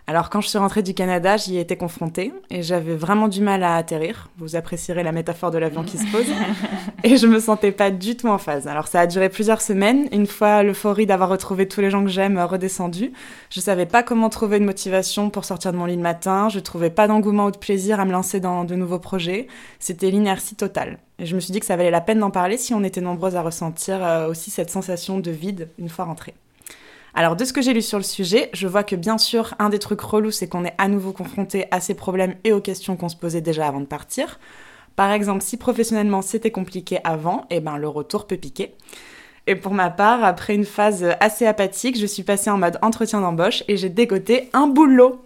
Alors 0.10 0.30
quand 0.30 0.40
je 0.40 0.48
suis 0.48 0.58
rentrée 0.58 0.84
du 0.84 0.94
Canada, 0.94 1.36
j'y 1.36 1.58
ai 1.58 1.60
été 1.60 1.76
confrontée 1.76 2.32
et 2.50 2.64
j'avais 2.64 2.96
vraiment 2.96 3.28
du 3.28 3.42
mal 3.42 3.62
à 3.62 3.76
atterrir. 3.76 4.30
Vous 4.38 4.56
apprécierez 4.56 5.04
la 5.04 5.12
métaphore 5.12 5.52
de 5.52 5.58
l'avion 5.58 5.84
qui 5.84 5.98
se 5.98 6.10
pose. 6.10 6.28
Et 7.04 7.18
je 7.18 7.28
me 7.28 7.42
sentais 7.42 7.74
pas 7.74 7.92
du 7.92 8.16
tout 8.16 8.28
en 8.28 8.38
phase. 8.38 8.68
Alors 8.68 8.88
ça 8.88 9.02
a 9.02 9.08
duré 9.08 9.28
plusieurs 9.28 9.60
semaines. 9.60 10.08
Une 10.14 10.26
fois 10.26 10.64
l'euphorie 10.64 11.06
d'avoir 11.06 11.28
retrouvé 11.28 11.68
tous 11.68 11.82
les 11.82 11.90
gens 11.90 12.06
que 12.06 12.10
j'aime 12.10 12.40
redescendue, 12.40 13.12
je 13.50 13.60
savais 13.60 13.86
pas 13.86 14.02
comment 14.02 14.30
trouver 14.30 14.58
une 14.58 14.66
motivation 14.66 15.30
pour 15.30 15.44
sortir 15.44 15.74
de 15.74 15.78
mon 15.78 15.86
lit 15.86 15.98
le 15.98 16.02
matin. 16.02 16.48
Je 16.48 16.60
trouvais 16.60 16.90
pas 16.90 17.10
d'engouement 17.10 17.48
ou 17.48 17.52
de 17.52 17.58
plaisir 17.58 18.00
à 18.00 18.06
me 18.06 18.14
lancer 18.14 18.40
dans 18.40 18.64
de 18.64 18.76
nouveaux 18.76 19.00
projets. 19.00 19.48
C'était 19.78 20.10
l'inertie 20.10 20.56
totale. 20.56 21.00
Et 21.20 21.26
je 21.26 21.36
me 21.36 21.42
suis 21.42 21.52
dit 21.52 21.60
que 21.60 21.66
ça 21.66 21.76
valait 21.76 21.92
la 21.92 22.02
peine 22.02 22.20
d'en 22.20 22.32
parler 22.32 22.58
si 22.58 22.74
on 22.74 22.86
était 22.86 23.02
nombreuses 23.02 23.36
à 23.36 23.42
ressentir 23.42 24.02
euh, 24.02 24.30
aussi 24.30 24.52
cette 24.52 24.70
sensation 24.70 25.20
de 25.20 25.32
vide 25.32 25.68
une 25.78 25.90
fois 25.90 26.06
rentrée. 26.06 26.34
Alors, 27.14 27.36
de 27.36 27.46
ce 27.46 27.54
que 27.54 27.62
j'ai 27.62 27.74
lu 27.74 27.82
sur 27.82 27.98
le 27.98 28.04
sujet, 28.04 28.50
je 28.54 28.68
vois 28.68 28.84
que 28.84 28.96
bien 28.96 29.18
sûr, 29.18 29.56
un 29.60 29.70
des 29.70 29.80
trucs 29.80 30.02
relous, 30.02 30.32
c'est 30.32 30.48
qu'on 30.48 30.66
est 30.66 30.76
à 30.78 30.88
nouveau 30.88 31.14
confronté 31.14 31.66
à 31.72 31.80
ces 31.80 31.96
problèmes 31.96 32.36
et 32.44 32.54
aux 32.54 32.62
questions 32.62 32.96
qu'on 32.96 33.10
se 33.10 33.16
posait 33.16 33.42
déjà 33.42 33.68
avant 33.68 33.80
de 33.80 33.86
partir. 33.86 34.40
Par 34.96 35.12
exemple, 35.12 35.44
si 35.44 35.58
professionnellement 35.58 36.22
c'était 36.22 36.52
compliqué 36.52 37.00
avant, 37.04 37.46
eh 37.50 37.60
ben 37.60 37.78
le 37.78 37.88
retour 37.88 38.26
peut 38.28 38.38
piquer. 38.38 38.76
Et 39.50 39.56
pour 39.56 39.74
ma 39.74 39.90
part, 39.90 40.26
après 40.26 40.54
une 40.54 40.66
phase 40.66 41.06
assez 41.22 41.46
apathique, 41.46 41.98
je 41.98 42.06
suis 42.06 42.24
passée 42.24 42.50
en 42.50 42.58
mode 42.58 42.78
entretien 42.82 43.22
d'embauche 43.22 43.64
et 43.70 43.78
j'ai 43.78 43.88
dégoté 43.88 44.50
un 44.52 44.68
boulot. 44.68 45.22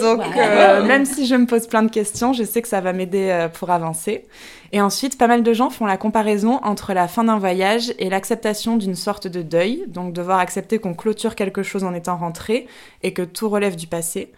Donc, 0.00 0.22
euh, 0.38 0.82
même 0.84 1.04
si 1.04 1.26
je 1.26 1.34
me 1.34 1.44
pose 1.44 1.66
plein 1.66 1.82
de 1.82 1.90
questions, 1.90 2.32
je 2.32 2.44
sais 2.44 2.62
que 2.62 2.68
ça 2.68 2.80
va 2.80 2.94
m'aider 2.94 3.28
euh, 3.28 3.48
pour 3.48 3.68
avancer. 3.68 4.24
Et 4.72 4.80
ensuite, 4.80 5.18
pas 5.18 5.26
mal 5.26 5.42
de 5.42 5.52
gens 5.52 5.68
font 5.68 5.84
la 5.84 5.98
comparaison 5.98 6.60
entre 6.62 6.94
la 6.94 7.08
fin 7.08 7.24
d'un 7.24 7.38
voyage 7.38 7.92
et 7.98 8.08
l'acceptation 8.08 8.78
d'une 8.78 8.94
sorte 8.94 9.26
de 9.26 9.42
deuil, 9.42 9.84
donc 9.88 10.14
devoir 10.14 10.38
accepter 10.38 10.78
qu'on 10.78 10.94
clôture 10.94 11.34
quelque 11.34 11.62
chose 11.62 11.84
en 11.84 11.92
étant 11.92 12.16
rentré 12.16 12.66
et 13.02 13.12
que 13.12 13.22
tout 13.22 13.50
relève 13.50 13.76
du 13.76 13.86
passé. 13.86 14.32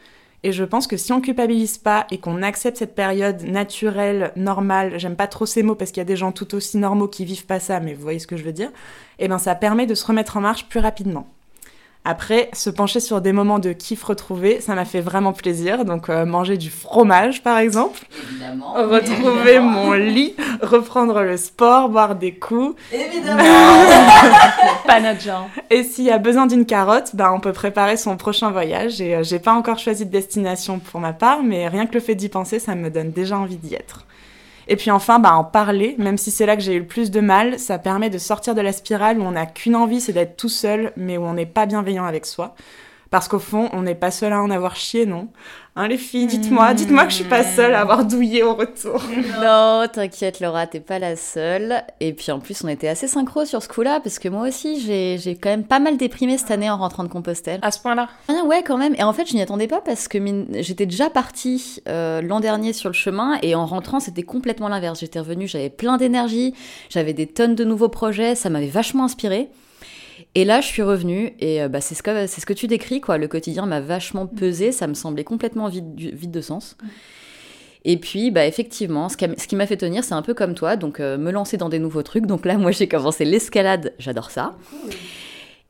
Et 0.45 0.53
je 0.53 0.65
pense 0.65 0.87
que 0.87 0.97
si 0.97 1.13
on 1.13 1.21
culpabilise 1.21 1.79
pas 1.79 2.07
et 2.11 2.19
qu'on 2.19 2.43
accepte 2.43 2.77
cette 2.77 2.95
période 2.95 3.43
naturelle, 3.43 4.33
normale, 4.35 4.99
j'aime 4.99 5.15
pas 5.15 5.29
trop 5.29 5.47
ces 5.47 5.63
mots 5.63 5.77
parce 5.77 5.93
qu'il 5.93 6.01
y 6.01 6.03
a 6.03 6.05
des 6.05 6.17
gens 6.17 6.33
tout 6.33 6.55
aussi 6.55 6.79
normaux 6.79 7.07
qui 7.07 7.25
vivent 7.25 7.47
pas 7.47 7.61
ça, 7.61 7.79
mais 7.79 7.95
vous 7.95 8.03
voyez 8.03 8.19
ce 8.19 8.27
que 8.27 8.37
je 8.37 8.43
veux 8.43 8.53
dire, 8.53 8.71
et 9.21 9.29
ben 9.29 9.39
ça 9.39 9.55
permet 9.55 9.87
de 9.87 9.95
se 9.95 10.05
remettre 10.05 10.37
en 10.37 10.41
marche 10.41 10.69
plus 10.69 10.81
rapidement. 10.81 11.29
Après, 12.05 12.51
se 12.53 12.69
pencher 12.69 12.99
sur 12.99 13.21
des 13.21 13.33
moments 13.33 13.61
de 13.61 13.73
kiff 13.73 14.03
retrouvés, 14.03 14.61
ça 14.61 14.75
m'a 14.75 14.85
fait 14.85 15.01
vraiment 15.01 15.33
plaisir. 15.33 15.85
Donc, 15.85 16.09
euh, 16.09 16.25
manger 16.25 16.57
du 16.57 16.69
fromage, 16.69 17.45
par 17.45 17.59
exemple. 17.59 18.01
Évidemment. 18.29 18.73
Retrouver 18.73 19.61
mon 19.61 19.93
lit, 19.93 20.35
reprendre 20.63 21.23
le 21.23 21.37
sport, 21.37 21.91
boire 21.91 22.17
des 22.17 22.35
coups. 22.35 22.75
Évidemment. 22.93 23.45
Pas 24.87 24.99
notre 25.01 25.21
genre. 25.21 25.49
Et 25.71 25.85
s'il 25.85 26.05
y 26.05 26.11
a 26.11 26.19
besoin 26.19 26.47
d'une 26.47 26.67
carotte, 26.67 27.15
ben, 27.15 27.31
on 27.33 27.39
peut 27.39 27.53
préparer 27.53 27.97
son 27.97 28.17
prochain 28.17 28.51
voyage. 28.51 29.01
Et 29.01 29.15
euh, 29.15 29.23
j'ai 29.23 29.39
pas 29.39 29.53
encore 29.53 29.79
choisi 29.79 30.05
de 30.05 30.11
destination 30.11 30.81
pour 30.81 30.99
ma 30.99 31.13
part, 31.13 31.45
mais 31.45 31.69
rien 31.69 31.87
que 31.87 31.95
le 31.95 32.01
fait 32.01 32.17
d'y 32.17 32.29
penser, 32.29 32.59
ça 32.59 32.75
me 32.75 32.91
donne 32.91 33.13
déjà 33.13 33.39
envie 33.39 33.59
d'y 33.59 33.75
être. 33.75 34.05
Et 34.69 34.77
puis 34.77 34.91
enfin, 34.91 35.19
bah, 35.19 35.35
en 35.35 35.45
parler, 35.45 35.95
même 35.99 36.19
si 36.19 36.31
c'est 36.31 36.47
là 36.47 36.57
que 36.57 36.63
j'ai 36.63 36.75
eu 36.75 36.81
le 36.81 36.87
plus 36.87 37.11
de 37.11 37.21
mal, 37.21 37.59
ça 37.59 37.79
permet 37.79 38.11
de 38.11 38.19
sortir 38.19 38.55
de 38.55 38.61
la 38.61 38.73
spirale 38.73 39.19
où 39.19 39.23
on 39.23 39.33
n'a 39.33 39.47
qu'une 39.47 39.77
envie, 39.77 40.01
c'est 40.01 40.13
d'être 40.13 40.37
tout 40.37 40.49
seul, 40.49 40.93
mais 40.97 41.17
où 41.17 41.23
on 41.23 41.35
n'est 41.35 41.47
pas 41.47 41.67
bienveillant 41.67 42.05
avec 42.05 42.27
soi. 42.27 42.55
Parce 43.13 43.29
qu'au 43.29 43.39
fond, 43.39 43.69
on 43.75 43.83
n'est 43.83 43.95
pas 43.95 44.11
seul 44.11 44.33
à 44.33 44.43
en 44.43 44.51
avoir 44.51 44.75
chié, 44.75 45.05
non? 45.05 45.29
Hein, 45.77 45.87
les 45.87 45.99
filles, 45.99 46.27
dites-moi, 46.27 46.73
dites-moi 46.73 47.05
que 47.05 47.11
je 47.11 47.17
suis 47.17 47.25
pas 47.25 47.45
seule 47.45 47.75
à 47.75 47.83
avoir 47.83 48.07
douillé 48.07 48.43
au 48.43 48.55
retour. 48.55 49.03
Non, 49.43 49.85
t'inquiète 49.93 50.41
Laura, 50.41 50.67
t'es 50.67 50.81
pas 50.81 50.99
la 50.99 51.15
seule. 51.15 51.83
Et 52.01 52.15
puis 52.15 52.33
en 52.33 52.41
plus, 52.41 52.65
on 52.65 52.69
était 52.69 52.89
assez 52.89 53.09
synchro 53.09 53.45
sur 53.45 53.63
ce 53.63 53.69
coup-là, 53.69 54.01
parce 54.01 54.19
que 54.19 54.31
moi 54.31 54.49
aussi, 54.49 54.81
j'ai 54.81 55.19
j'ai 55.19 55.35
quand 55.37 55.51
même 55.51 55.65
pas 55.65 55.79
mal 55.79 55.99
déprimé 55.99 56.39
cette 56.39 56.53
année 56.53 56.71
en 56.71 56.79
rentrant 56.79 57.05
de 57.05 57.09
Compostelle. 57.11 57.61
À 57.61 57.71
ce 57.71 57.81
point-là 57.81 58.09
Ah 58.29 58.45
ouais, 58.47 58.63
quand 58.63 58.79
même. 58.79 58.95
Et 58.97 59.03
en 59.03 59.13
fait, 59.13 59.29
je 59.29 59.35
n'y 59.35 59.43
attendais 59.43 59.69
pas 59.69 59.83
parce 59.83 60.09
que 60.09 60.19
j'étais 60.61 60.87
déjà 60.87 61.11
partie 61.11 61.83
euh, 61.89 62.23
l'an 62.23 62.41
dernier 62.41 62.73
sur 62.73 62.89
le 62.89 62.95
chemin 62.95 63.39
et 63.43 63.55
en 63.55 63.67
rentrant, 63.67 64.01
c'était 64.01 64.23
complètement 64.23 64.69
l'inverse. 64.69 65.01
J'étais 65.01 65.19
revenue, 65.19 65.47
j'avais 65.47 65.71
plein 65.71 65.99
d'énergie, 65.99 66.55
j'avais 66.89 67.13
des 67.13 67.27
tonnes 67.27 67.57
de 67.57 67.65
nouveaux 67.65 67.91
projets, 67.91 68.35
ça 68.37 68.49
m'avait 68.49 68.69
vachement 68.69 69.05
inspiré. 69.05 69.51
Et 70.35 70.45
là, 70.45 70.61
je 70.61 70.67
suis 70.67 70.83
revenue 70.83 71.33
et 71.41 71.63
euh, 71.63 71.69
bah, 71.69 71.81
c'est 71.81 71.95
ce, 71.95 72.03
que- 72.03 72.27
c'est 72.27 72.41
ce 72.41 72.47
que 72.47 72.53
tu 72.53 72.67
décris, 72.67 73.01
quoi. 73.01 73.19
Le 73.19 73.29
quotidien 73.29 73.67
m'a 73.67 73.81
vachement 73.81 74.27
pesé, 74.27 74.73
ça 74.73 74.87
me 74.87 74.95
semblait 74.95 75.25
complètement 75.25 75.69
vide, 75.69 75.95
vide 75.99 76.31
de 76.31 76.41
sens. 76.41 76.77
Et 77.85 77.97
puis, 77.97 78.31
bah, 78.31 78.47
effectivement, 78.47 79.09
ce 79.09 79.17
qui 79.17 79.25
a- 79.25 79.35
ce 79.37 79.47
qui 79.49 79.57
m'a 79.57 79.67
fait 79.67 79.77
tenir, 79.77 80.05
c'est 80.05 80.15
un 80.15 80.23
peu 80.23 80.35
comme 80.35 80.55
toi, 80.55 80.77
donc 80.77 81.01
euh, 81.01 81.19
me 81.19 81.31
lancer 81.33 81.57
dans 81.57 81.69
des 81.69 81.79
nouveaux 81.81 82.03
trucs. 82.05 82.27
Donc 82.27 82.45
là, 82.47 82.57
moi, 82.57 82.71
j'ai 82.71 82.87
commencé 82.89 83.25
l'escalade, 83.25 83.93
j'adore 83.99 84.31
ça. 84.31 84.57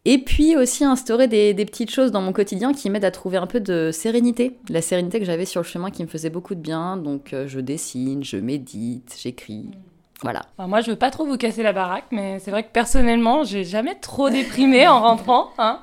Et 0.04 0.18
puis 0.18 0.56
aussi 0.56 0.85
instaurer 0.85 1.28
des, 1.28 1.54
des 1.54 1.64
petites 1.64 1.90
choses 1.92 2.11
dans 2.11 2.21
mon 2.21 2.32
quotidien 2.32 2.73
qui 2.75 2.90
m'aident 2.90 3.04
à 3.04 3.12
trouver 3.12 3.37
un 3.37 3.47
peu 3.47 3.61
de 3.61 3.90
sérénité. 3.92 4.56
La 4.68 4.82
sérénité 4.82 5.21
que 5.21 5.25
j'avais 5.25 5.44
sur 5.44 5.61
le 5.61 5.66
chemin 5.66 5.90
qui 5.90 6.02
me 6.02 6.09
faisait 6.09 6.28
beaucoup 6.28 6.56
de 6.56 6.61
bien. 6.61 6.97
Donc 6.97 7.32
euh, 7.32 7.47
je 7.47 7.61
dessine, 7.61 8.25
je 8.25 8.37
médite, 8.37 9.16
j'écris. 9.23 9.66
Voilà. 10.23 10.43
Enfin, 10.57 10.69
moi, 10.69 10.81
je 10.81 10.91
veux 10.91 10.97
pas 10.97 11.11
trop 11.11 11.25
vous 11.26 11.37
casser 11.37 11.62
la 11.62 11.73
baraque, 11.73 12.05
mais 12.12 12.38
c'est 12.38 12.50
vrai 12.50 12.62
que 12.62 12.71
personnellement, 12.73 13.43
j'ai 13.45 13.64
jamais 13.64 13.95
trop 13.97 14.31
déprimé 14.31 14.87
en 14.88 15.00
rentrant. 15.00 15.50
Hein. 15.59 15.81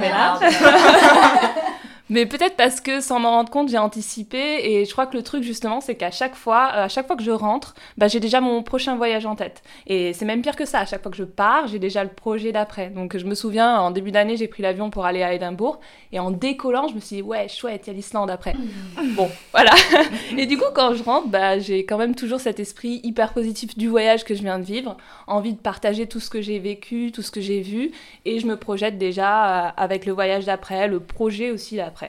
mais 0.00 0.10
là- 0.10 0.38
Mais 2.10 2.26
peut-être 2.26 2.56
parce 2.56 2.82
que 2.82 3.00
sans 3.00 3.18
m'en 3.18 3.30
rendre 3.30 3.50
compte, 3.50 3.70
j'ai 3.70 3.78
anticipé 3.78 4.38
et 4.38 4.84
je 4.84 4.92
crois 4.92 5.06
que 5.06 5.16
le 5.16 5.22
truc 5.22 5.42
justement, 5.42 5.80
c'est 5.80 5.94
qu'à 5.94 6.10
chaque 6.10 6.34
fois, 6.34 6.70
euh, 6.74 6.84
à 6.84 6.88
chaque 6.88 7.06
fois 7.06 7.16
que 7.16 7.22
je 7.22 7.30
rentre, 7.30 7.74
bah, 7.96 8.08
j'ai 8.08 8.20
déjà 8.20 8.42
mon 8.42 8.62
prochain 8.62 8.96
voyage 8.96 9.24
en 9.24 9.36
tête. 9.36 9.62
Et 9.86 10.12
c'est 10.12 10.26
même 10.26 10.42
pire 10.42 10.54
que 10.56 10.66
ça. 10.66 10.80
À 10.80 10.86
chaque 10.86 11.02
fois 11.02 11.10
que 11.10 11.16
je 11.16 11.24
pars, 11.24 11.66
j'ai 11.66 11.78
déjà 11.78 12.04
le 12.04 12.10
projet 12.10 12.52
d'après. 12.52 12.90
Donc 12.90 13.16
je 13.16 13.24
me 13.24 13.34
souviens, 13.34 13.78
en 13.78 13.90
début 13.90 14.10
d'année, 14.10 14.36
j'ai 14.36 14.48
pris 14.48 14.62
l'avion 14.62 14.90
pour 14.90 15.06
aller 15.06 15.22
à 15.22 15.32
Édimbourg 15.32 15.80
et 16.12 16.18
en 16.18 16.30
décollant, 16.30 16.88
je 16.88 16.94
me 16.94 17.00
suis 17.00 17.16
dit 17.16 17.22
ouais, 17.22 17.48
chouette, 17.48 17.86
il 17.86 17.90
y 17.90 17.90
a 17.90 17.92
l'Islande 17.94 18.30
après. 18.30 18.54
bon, 19.16 19.30
voilà. 19.52 19.72
et 20.36 20.44
du 20.44 20.58
coup, 20.58 20.64
quand 20.74 20.92
je 20.94 21.02
rentre, 21.02 21.28
bah, 21.28 21.58
j'ai 21.58 21.86
quand 21.86 21.96
même 21.96 22.14
toujours 22.14 22.40
cet 22.40 22.60
esprit 22.60 23.00
hyper 23.02 23.32
positif 23.32 23.78
du 23.78 23.88
voyage 23.88 24.24
que 24.24 24.34
je 24.34 24.42
viens 24.42 24.58
de 24.58 24.64
vivre, 24.64 24.96
envie 25.26 25.54
de 25.54 25.58
partager 25.58 26.06
tout 26.06 26.20
ce 26.20 26.28
que 26.28 26.42
j'ai 26.42 26.58
vécu, 26.58 27.12
tout 27.12 27.22
ce 27.22 27.30
que 27.30 27.40
j'ai 27.40 27.62
vu, 27.62 27.92
et 28.26 28.40
je 28.40 28.46
me 28.46 28.56
projette 28.56 28.98
déjà 28.98 29.68
euh, 29.68 29.70
avec 29.78 30.04
le 30.04 30.12
voyage 30.12 30.44
d'après, 30.44 30.86
le 30.86 31.00
projet 31.00 31.50
aussi 31.50 31.76
d'après. 31.76 32.03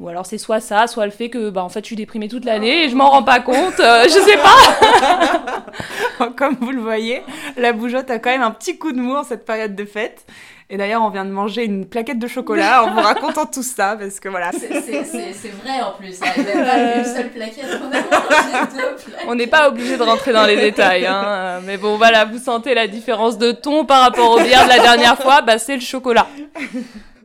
Ou 0.00 0.08
alors 0.08 0.24
c'est 0.24 0.38
soit 0.38 0.60
ça, 0.60 0.86
soit 0.86 1.04
le 1.04 1.10
fait 1.12 1.28
que 1.28 1.50
bah, 1.50 1.62
en 1.62 1.68
fait 1.68 1.80
je 1.80 1.86
suis 1.86 1.96
déprimée 1.96 2.28
toute 2.28 2.46
l'année 2.46 2.84
et 2.84 2.88
je 2.88 2.96
m'en 2.96 3.10
rends 3.10 3.22
pas 3.22 3.40
compte, 3.40 3.78
euh, 3.80 4.04
je 4.04 4.08
sais 4.08 4.38
pas. 4.38 6.30
Comme 6.38 6.56
vous 6.60 6.70
le 6.70 6.80
voyez, 6.80 7.22
la 7.58 7.72
bougeotte 7.74 8.10
a 8.10 8.18
quand 8.18 8.30
même 8.30 8.42
un 8.42 8.50
petit 8.50 8.78
coup 8.78 8.92
de 8.92 8.98
mou 8.98 9.14
en 9.14 9.24
cette 9.24 9.44
période 9.44 9.74
de 9.76 9.84
fête. 9.84 10.24
Et 10.72 10.76
d'ailleurs, 10.76 11.02
on 11.02 11.08
vient 11.10 11.24
de 11.24 11.30
manger 11.32 11.64
une 11.64 11.84
plaquette 11.84 12.20
de 12.20 12.28
chocolat 12.28 12.84
en 12.84 12.92
vous 12.94 13.00
racontant 13.00 13.44
tout 13.44 13.64
ça, 13.64 13.96
parce 13.98 14.20
que 14.20 14.28
voilà. 14.28 14.52
C'est 14.52 14.68
vrai 14.68 15.80
en 15.82 15.98
plus. 15.98 16.16
hein. 16.22 16.26
Il 16.36 16.44
n'y 16.44 16.50
a 16.52 16.64
pas 16.64 16.78
une 16.98 17.04
seule 17.04 17.30
plaquette. 17.30 17.66
On 17.82 17.88
a 17.88 18.00
mangé 18.00 18.66
deux 18.72 18.78
plaquettes. 18.78 19.26
On 19.26 19.34
n'est 19.34 19.48
pas 19.48 19.68
obligé 19.68 19.96
de 19.96 20.02
rentrer 20.04 20.32
dans 20.32 20.46
les 20.46 20.56
détails, 20.56 21.06
hein. 21.06 21.22
euh, 21.26 21.60
mais 21.66 21.76
bon 21.76 21.96
voilà, 21.96 22.24
vous 22.24 22.38
sentez 22.38 22.72
la 22.74 22.86
différence 22.86 23.36
de 23.36 23.50
ton 23.50 23.84
par 23.84 24.00
rapport 24.02 24.30
au 24.30 24.38
bière 24.40 24.62
de 24.64 24.68
la 24.68 24.78
dernière 24.78 25.18
fois, 25.20 25.42
bah 25.42 25.58
c'est 25.58 25.74
le 25.74 25.80
chocolat. 25.82 26.28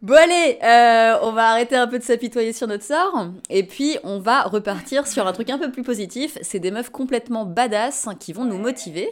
Bon 0.06 0.14
allez, 0.14 0.60
euh, 0.62 1.18
on 1.24 1.32
va 1.32 1.50
arrêter 1.50 1.76
un 1.76 1.88
peu 1.88 1.98
de 1.98 2.04
s'apitoyer 2.04 2.54
sur 2.54 2.68
notre 2.68 2.84
sort. 2.84 3.30
Et 3.50 3.64
puis 3.64 3.98
on 4.04 4.20
va 4.20 4.44
repartir 4.44 5.08
sur 5.08 5.26
un 5.26 5.34
truc 5.34 5.50
un 5.50 5.58
peu 5.58 5.72
plus 5.72 5.82
positif. 5.82 6.38
C'est 6.44 6.60
des 6.60 6.70
meufs 6.70 6.92
complètement 6.92 7.44
badass 7.44 8.08
qui 8.20 8.32
vont 8.32 8.46
nous 8.46 8.60
motiver. 8.60 9.10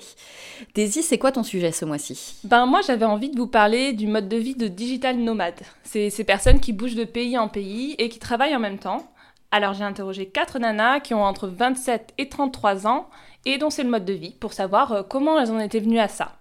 Daisy, 0.76 1.02
c'est 1.02 1.18
quoi 1.18 1.32
ton 1.32 1.42
sujet 1.42 1.72
ce 1.72 1.84
mois-ci? 1.84 2.36
Ben 2.44 2.68
moi 2.68 2.82
j'avais 2.86 3.06
envie 3.06 3.32
de 3.32 3.38
vous 3.40 3.48
parler 3.48 3.94
du 3.94 4.06
mode 4.06 4.30
de 4.30 4.38
vie 4.38 4.54
de 4.54 4.68
digital 4.68 5.18
nomade. 5.18 5.62
C'est 5.82 6.12
ces 6.12 6.24
personnes 6.24 6.60
qui 6.60 6.74
bougent 6.74 6.94
de 6.94 7.06
pays 7.06 7.40
en 7.40 7.48
pays 7.48 7.96
et 7.98 8.08
qui 8.08 8.20
travaillent 8.20 8.56
en 8.56 8.60
même 8.60 8.78
temps. 8.78 9.12
Alors 9.50 9.74
j'ai 9.74 9.86
interrogé 9.86 10.28
quatre 10.28 10.60
nanas 10.60 11.00
qui 11.00 11.16
ont 11.16 11.24
entre 11.24 11.48
27 11.48 12.13
et 12.20 12.30
33 12.30 12.86
ans 12.86 13.10
et 13.48 13.58
dont 13.58 13.72
c'est 13.72 13.82
le 13.82 13.89
mode 13.89 14.06
de 14.06 14.13
vie 14.13 14.36
pour 14.39 14.54
savoir 14.54 14.91
euh, 14.91 15.02
comment 15.02 15.39
elles 15.39 15.50
en 15.50 15.58
étaient 15.58 15.80
venues 15.80 15.98
à 15.98 16.08
ça. 16.08 16.34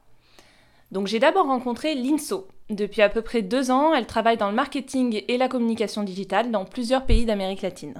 Donc 0.90 1.06
j'ai 1.06 1.20
d'abord 1.20 1.46
rencontré 1.46 1.94
Linso. 1.94 2.48
Depuis 2.70 3.02
à 3.02 3.08
peu 3.08 3.22
près 3.22 3.42
deux 3.42 3.70
ans, 3.70 3.94
elle 3.94 4.06
travaille 4.06 4.36
dans 4.36 4.48
le 4.48 4.54
marketing 4.54 5.22
et 5.28 5.36
la 5.36 5.48
communication 5.48 6.02
digitale 6.02 6.50
dans 6.50 6.64
plusieurs 6.64 7.04
pays 7.04 7.26
d'Amérique 7.26 7.62
latine. 7.62 7.94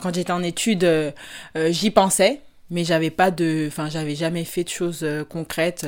Quand 0.00 0.14
j'étais 0.14 0.32
en 0.32 0.42
études, 0.42 0.84
euh, 0.84 1.10
euh, 1.56 1.72
j'y 1.72 1.90
pensais, 1.90 2.40
mais 2.70 2.84
j'avais 2.84 3.10
pas 3.10 3.30
de, 3.30 3.64
enfin, 3.66 3.88
j'avais 3.88 4.14
jamais 4.14 4.44
fait 4.44 4.64
de 4.64 4.68
choses 4.68 5.02
euh, 5.02 5.24
concrètes, 5.24 5.86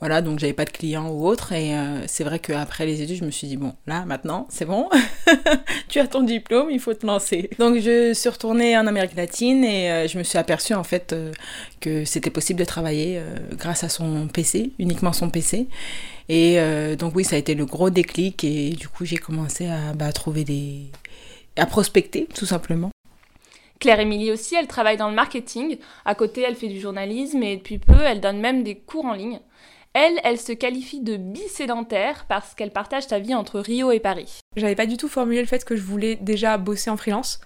voilà, 0.00 0.20
donc 0.20 0.38
j'avais 0.38 0.52
pas 0.52 0.66
de 0.66 0.70
clients 0.70 1.08
ou 1.08 1.26
autre. 1.26 1.52
Et 1.52 1.74
euh, 1.74 2.06
c'est 2.06 2.24
vrai 2.24 2.38
qu'après 2.38 2.84
les 2.84 3.00
études, 3.00 3.16
je 3.16 3.24
me 3.24 3.30
suis 3.30 3.46
dit 3.46 3.56
bon, 3.56 3.74
là, 3.86 4.04
maintenant, 4.04 4.46
c'est 4.50 4.66
bon, 4.66 4.90
tu 5.88 5.98
as 6.00 6.06
ton 6.06 6.22
diplôme, 6.22 6.70
il 6.70 6.80
faut 6.80 6.92
te 6.92 7.06
lancer. 7.06 7.48
Donc 7.58 7.78
je 7.78 8.12
suis 8.12 8.28
retournée 8.28 8.76
en 8.76 8.86
Amérique 8.86 9.16
latine 9.16 9.64
et 9.64 9.90
euh, 9.90 10.06
je 10.06 10.18
me 10.18 10.22
suis 10.22 10.38
aperçue 10.38 10.74
en 10.74 10.84
fait 10.84 11.12
euh, 11.12 11.32
que 11.80 12.04
c'était 12.04 12.30
possible 12.30 12.60
de 12.60 12.64
travailler 12.64 13.20
grâce 13.52 13.84
à 13.84 13.88
son 13.88 14.28
PC, 14.28 14.72
uniquement 14.78 15.12
son 15.12 15.30
PC. 15.30 15.66
Et 16.28 16.58
donc 16.98 17.14
oui, 17.14 17.24
ça 17.24 17.36
a 17.36 17.38
été 17.38 17.54
le 17.54 17.64
gros 17.64 17.88
déclic 17.88 18.42
et 18.42 18.70
du 18.70 18.88
coup 18.88 19.04
j'ai 19.04 19.16
commencé 19.16 19.68
à 19.68 19.92
bah, 19.94 20.12
trouver 20.12 20.44
des, 20.44 20.86
à 21.56 21.66
prospecter 21.66 22.26
tout 22.34 22.46
simplement. 22.46 22.90
Claire 23.78 24.00
Émilie 24.00 24.32
aussi, 24.32 24.54
elle 24.54 24.66
travaille 24.66 24.96
dans 24.96 25.08
le 25.08 25.14
marketing. 25.14 25.78
À 26.04 26.14
côté, 26.14 26.42
elle 26.42 26.56
fait 26.56 26.68
du 26.68 26.80
journalisme 26.80 27.42
et 27.42 27.56
depuis 27.56 27.78
peu, 27.78 28.00
elle 28.00 28.20
donne 28.20 28.40
même 28.40 28.62
des 28.62 28.74
cours 28.74 29.04
en 29.04 29.12
ligne. 29.12 29.40
Elle, 29.98 30.20
elle 30.24 30.38
se 30.38 30.52
qualifie 30.52 31.00
de 31.00 31.16
bisédentaire 31.16 32.26
parce 32.28 32.54
qu'elle 32.54 32.70
partage 32.70 33.04
sa 33.04 33.18
vie 33.18 33.34
entre 33.34 33.60
Rio 33.60 33.90
et 33.92 33.98
Paris. 33.98 34.40
J'avais 34.54 34.74
pas 34.74 34.84
du 34.84 34.98
tout 34.98 35.08
formulé 35.08 35.40
le 35.40 35.46
fait 35.46 35.64
que 35.64 35.74
je 35.74 35.80
voulais 35.80 36.16
déjà 36.16 36.58
bosser 36.58 36.90
en 36.90 36.98
freelance 36.98 37.40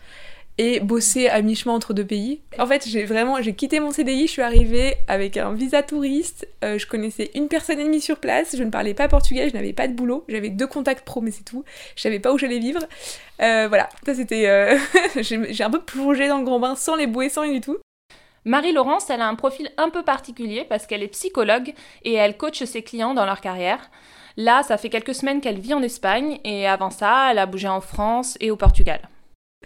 et 0.59 0.81
bosser 0.81 1.29
à 1.29 1.43
mi-chemin 1.43 1.75
entre 1.75 1.95
deux 1.95 2.05
pays. 2.05 2.41
En 2.59 2.67
fait, 2.67 2.89
j'ai 2.89 3.05
vraiment 3.05 3.41
j'ai 3.41 3.55
quitté 3.55 3.79
mon 3.79 3.93
CDI, 3.93 4.27
je 4.27 4.33
suis 4.33 4.43
arrivée 4.43 4.97
avec 5.07 5.37
un 5.37 5.53
visa 5.53 5.85
touriste, 5.85 6.49
euh, 6.65 6.77
je 6.77 6.89
connaissais 6.89 7.31
une 7.37 7.47
personne 7.47 7.79
et 7.79 7.85
demie 7.85 8.01
sur 8.01 8.17
place, 8.17 8.57
je 8.57 8.65
ne 8.65 8.71
parlais 8.71 8.95
pas 8.95 9.07
portugais, 9.07 9.49
je 9.49 9.55
n'avais 9.55 9.73
pas 9.73 9.87
de 9.87 9.93
boulot, 9.93 10.25
j'avais 10.29 10.51
deux 10.51 10.67
contacts 10.67 11.05
pro 11.05 11.21
mais 11.21 11.31
c'est 11.31 11.45
tout, 11.45 11.65
je 11.95 12.03
savais 12.03 12.19
pas 12.19 12.33
où 12.33 12.39
j'allais 12.39 12.59
vivre. 12.59 12.81
Euh, 13.41 13.69
voilà, 13.69 13.89
ça 14.05 14.13
c'était 14.13 14.49
euh, 14.49 14.77
j'ai 15.21 15.63
un 15.63 15.71
peu 15.71 15.83
plongé 15.83 16.27
dans 16.27 16.39
le 16.39 16.45
grand 16.45 16.59
bain 16.59 16.75
sans 16.75 16.97
les 16.97 17.07
bouées, 17.07 17.29
sans 17.29 17.43
rien 17.43 17.53
du 17.53 17.61
tout. 17.61 17.79
Marie-Laurence, 18.45 19.11
elle 19.11 19.21
a 19.21 19.29
un 19.29 19.35
profil 19.35 19.71
un 19.77 19.91
peu 19.91 20.03
particulier 20.03 20.65
parce 20.69 20.87
qu'elle 20.87 21.03
est 21.03 21.09
psychologue 21.09 21.75
et 22.05 22.15
elle 22.15 22.37
coach 22.37 22.65
ses 22.65 22.83
clients 22.83 23.13
dans 23.13 23.27
leur 23.27 23.41
carrière. 23.41 23.91
Là, 24.37 24.63
ça 24.63 24.79
fait 24.79 24.89
quelques 24.89 25.15
semaines 25.15 25.41
qu'elle 25.41 25.59
vit 25.59 25.75
en 25.75 25.83
Espagne 25.83 26.39
et 26.45 26.67
avant 26.67 26.91
ça, 26.91 27.29
elle 27.31 27.39
a 27.39 27.47
bougé 27.47 27.69
en 27.69 27.83
France 27.83 28.39
et 28.41 28.51
au 28.51 28.57
Portugal. 28.57 29.01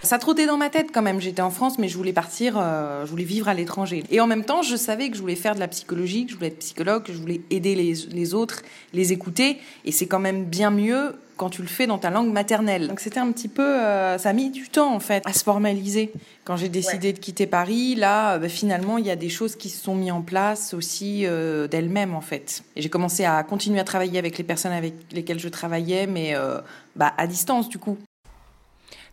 Ça 0.03 0.19
trottait 0.19 0.47
dans 0.47 0.57
ma 0.57 0.71
tête 0.71 0.89
quand 0.93 1.03
même. 1.03 1.21
J'étais 1.21 1.43
en 1.43 1.51
France, 1.51 1.79
mais 1.79 1.89
je 1.89 1.97
voulais 1.97 2.13
partir, 2.13 2.59
euh, 2.59 3.07
je 3.07 3.11
voulais 3.11 3.23
vivre 3.23 3.49
à 3.49 3.55
l'étranger. 3.55 4.03
Et 4.11 4.21
en 4.21 4.27
même 4.27 4.45
temps, 4.45 4.63
je 4.63 4.75
savais 4.75 5.09
que 5.09 5.17
je 5.17 5.21
voulais 5.21 5.37
faire 5.37 5.55
de 5.55 5.61
la 5.61 5.69
psychologie, 5.69 6.27
que 6.27 6.33
je 6.33 6.37
voulais 6.37 6.49
être 6.49 6.59
psychologue, 6.59 7.05
que 7.05 7.13
je 7.13 7.19
voulais 7.19 7.43
aider 7.51 7.77
les 7.77 8.35
autres, 8.35 8.63
les 8.93 9.13
écouter. 9.13 9.59
Et 9.85 9.93
c'est 9.93 10.09
quand 10.09 10.19
même 10.19 10.47
bien 10.47 10.71
mieux 10.71 11.15
quand 11.37 11.51
tu 11.51 11.63
le 11.63 11.69
fais 11.69 11.87
dans 11.87 11.99
ta 11.99 12.11
langue 12.11 12.33
maternelle. 12.33 12.89
Donc 12.89 13.01
c'était 13.01 13.21
un 13.21 13.31
petit 13.33 13.49
peu, 13.49 13.63
euh, 13.63 14.19
ça 14.19 14.31
a 14.31 14.33
mis 14.33 14.51
du 14.51 14.69
temps 14.69 14.95
en 14.95 15.01
fait 15.01 15.23
à 15.27 15.33
se 15.33 15.45
formaliser. 15.45 16.13
Quand 16.45 16.57
j'ai 16.57 16.69
décidé 16.69 17.15
de 17.15 17.19
quitter 17.19 17.47
Paris, 17.47 17.95
là, 17.95 18.35
euh, 18.35 18.39
bah, 18.39 18.49
finalement, 18.49 18.99
il 18.99 19.07
y 19.07 19.11
a 19.11 19.17
des 19.17 19.31
choses 19.31 19.57
qui 19.57 19.71
se 19.71 19.83
sont 19.83 19.95
mises 19.95 20.13
en 20.13 20.21
place 20.21 20.75
aussi 20.75 21.25
euh, 21.25 21.67
d'elles-mêmes 21.67 22.15
en 22.15 22.21
fait. 22.21 22.63
Et 22.77 22.83
j'ai 22.83 22.91
commencé 22.91 23.25
à 23.25 23.43
continuer 23.43 23.81
à 23.81 23.85
travailler 23.85 24.19
avec 24.19 24.37
les 24.37 24.45
personnes 24.45 24.73
avec 24.73 24.95
lesquelles 25.13 25.41
je 25.41 25.49
travaillais, 25.49 26.07
mais 26.07 26.35
euh, 26.35 26.61
bah, 26.97 27.15
à 27.17 27.27
distance 27.27 27.69
du 27.69 27.79
coup. 27.79 27.97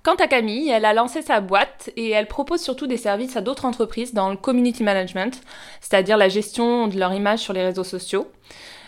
Quant 0.04 0.16
à 0.16 0.28
Camille, 0.28 0.70
elle 0.70 0.84
a 0.86 0.94
lancé 0.94 1.22
sa 1.22 1.42
boîte 1.42 1.92
et 1.96 2.10
elle 2.10 2.28
propose 2.28 2.62
surtout 2.62 2.88
des 2.88 2.98
services 2.98 3.38
à 3.38 3.42
d'autres 3.42 3.66
entreprises 3.66 4.14
dans 4.14 4.30
le 4.30 4.36
community 4.36 4.84
management, 4.84 5.40
c'est-à-dire 5.80 6.18
la 6.18 6.28
gestion 6.28 6.88
de 6.88 7.00
leur 7.00 7.14
image 7.14 7.40
sur 7.40 7.54
les 7.54 7.64
réseaux 7.64 7.84
sociaux. 7.84 8.28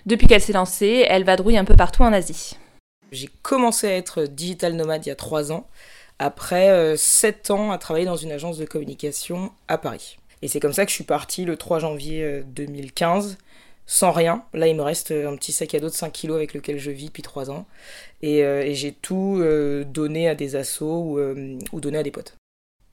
Depuis 0.06 0.28
qu'elle 0.28 0.42
s'est 0.42 0.54
lancée, 0.54 1.06
elle 1.08 1.24
vadrouille 1.24 1.58
un 1.58 1.66
peu 1.66 1.76
partout 1.76 2.02
en 2.02 2.12
Asie. 2.12 2.58
J'ai 3.14 3.30
commencé 3.42 3.88
à 3.88 3.96
être 3.96 4.24
digital 4.24 4.74
nomade 4.74 5.06
il 5.06 5.10
y 5.10 5.12
a 5.12 5.16
trois 5.16 5.52
ans, 5.52 5.68
après 6.20 6.70
euh, 6.70 6.96
sept 6.98 7.52
ans 7.52 7.72
à 7.72 7.78
travailler 7.78 8.06
dans 8.06 8.16
une 8.16 8.32
agence 8.32 8.58
de 8.58 8.66
communication 8.66 9.52
à 9.68 9.78
Paris. 9.78 10.18
Et 10.42 10.48
c'est 10.48 10.60
comme 10.60 10.74
ça 10.74 10.84
que 10.84 10.90
je 10.90 10.96
suis 10.96 11.04
partie 11.04 11.46
le 11.46 11.56
3 11.56 11.80
janvier 11.80 12.24
euh, 12.24 12.44
2015, 12.48 13.38
sans 13.86 14.12
rien. 14.12 14.44
Là, 14.54 14.68
il 14.68 14.76
me 14.76 14.82
reste 14.82 15.12
euh, 15.12 15.30
un 15.30 15.36
petit 15.36 15.52
sac 15.52 15.74
à 15.76 15.80
dos 15.80 15.90
de 15.90 15.94
5 15.94 16.12
kilos 16.12 16.38
avec 16.38 16.54
lequel 16.54 16.80
je 16.80 16.92
vis 16.92 17.06
depuis 17.06 17.24
trois 17.24 17.52
ans. 17.52 17.66
Et, 18.22 18.44
euh, 18.44 18.64
et 18.64 18.74
j'ai 18.74 18.92
tout 18.92 19.38
euh, 19.40 19.84
donné 19.84 20.28
à 20.28 20.36
des 20.36 20.56
assos 20.56 20.86
ou, 20.86 21.20
euh, 21.20 21.58
ou 21.72 21.80
donné 21.80 21.98
à 21.98 22.04
des 22.04 22.12
potes. 22.12 22.36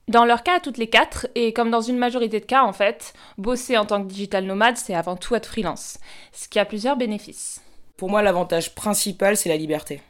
Dans 0.07 0.25
leur 0.25 0.43
cas, 0.43 0.57
à 0.57 0.59
toutes 0.59 0.77
les 0.77 0.89
quatre, 0.89 1.27
et 1.35 1.53
comme 1.53 1.71
dans 1.71 1.81
une 1.81 1.97
majorité 1.97 2.39
de 2.39 2.45
cas 2.45 2.63
en 2.63 2.73
fait, 2.73 3.13
bosser 3.37 3.77
en 3.77 3.85
tant 3.85 4.03
que 4.03 4.07
digital 4.07 4.45
nomade, 4.45 4.77
c'est 4.77 4.95
avant 4.95 5.15
tout 5.15 5.35
être 5.35 5.45
freelance, 5.45 5.99
ce 6.33 6.47
qui 6.47 6.59
a 6.59 6.65
plusieurs 6.65 6.97
bénéfices. 6.97 7.61
Pour 7.95 8.09
moi, 8.09 8.21
l'avantage 8.21 8.75
principal, 8.75 9.37
c'est 9.37 9.49
la 9.49 9.57
liberté. 9.57 10.01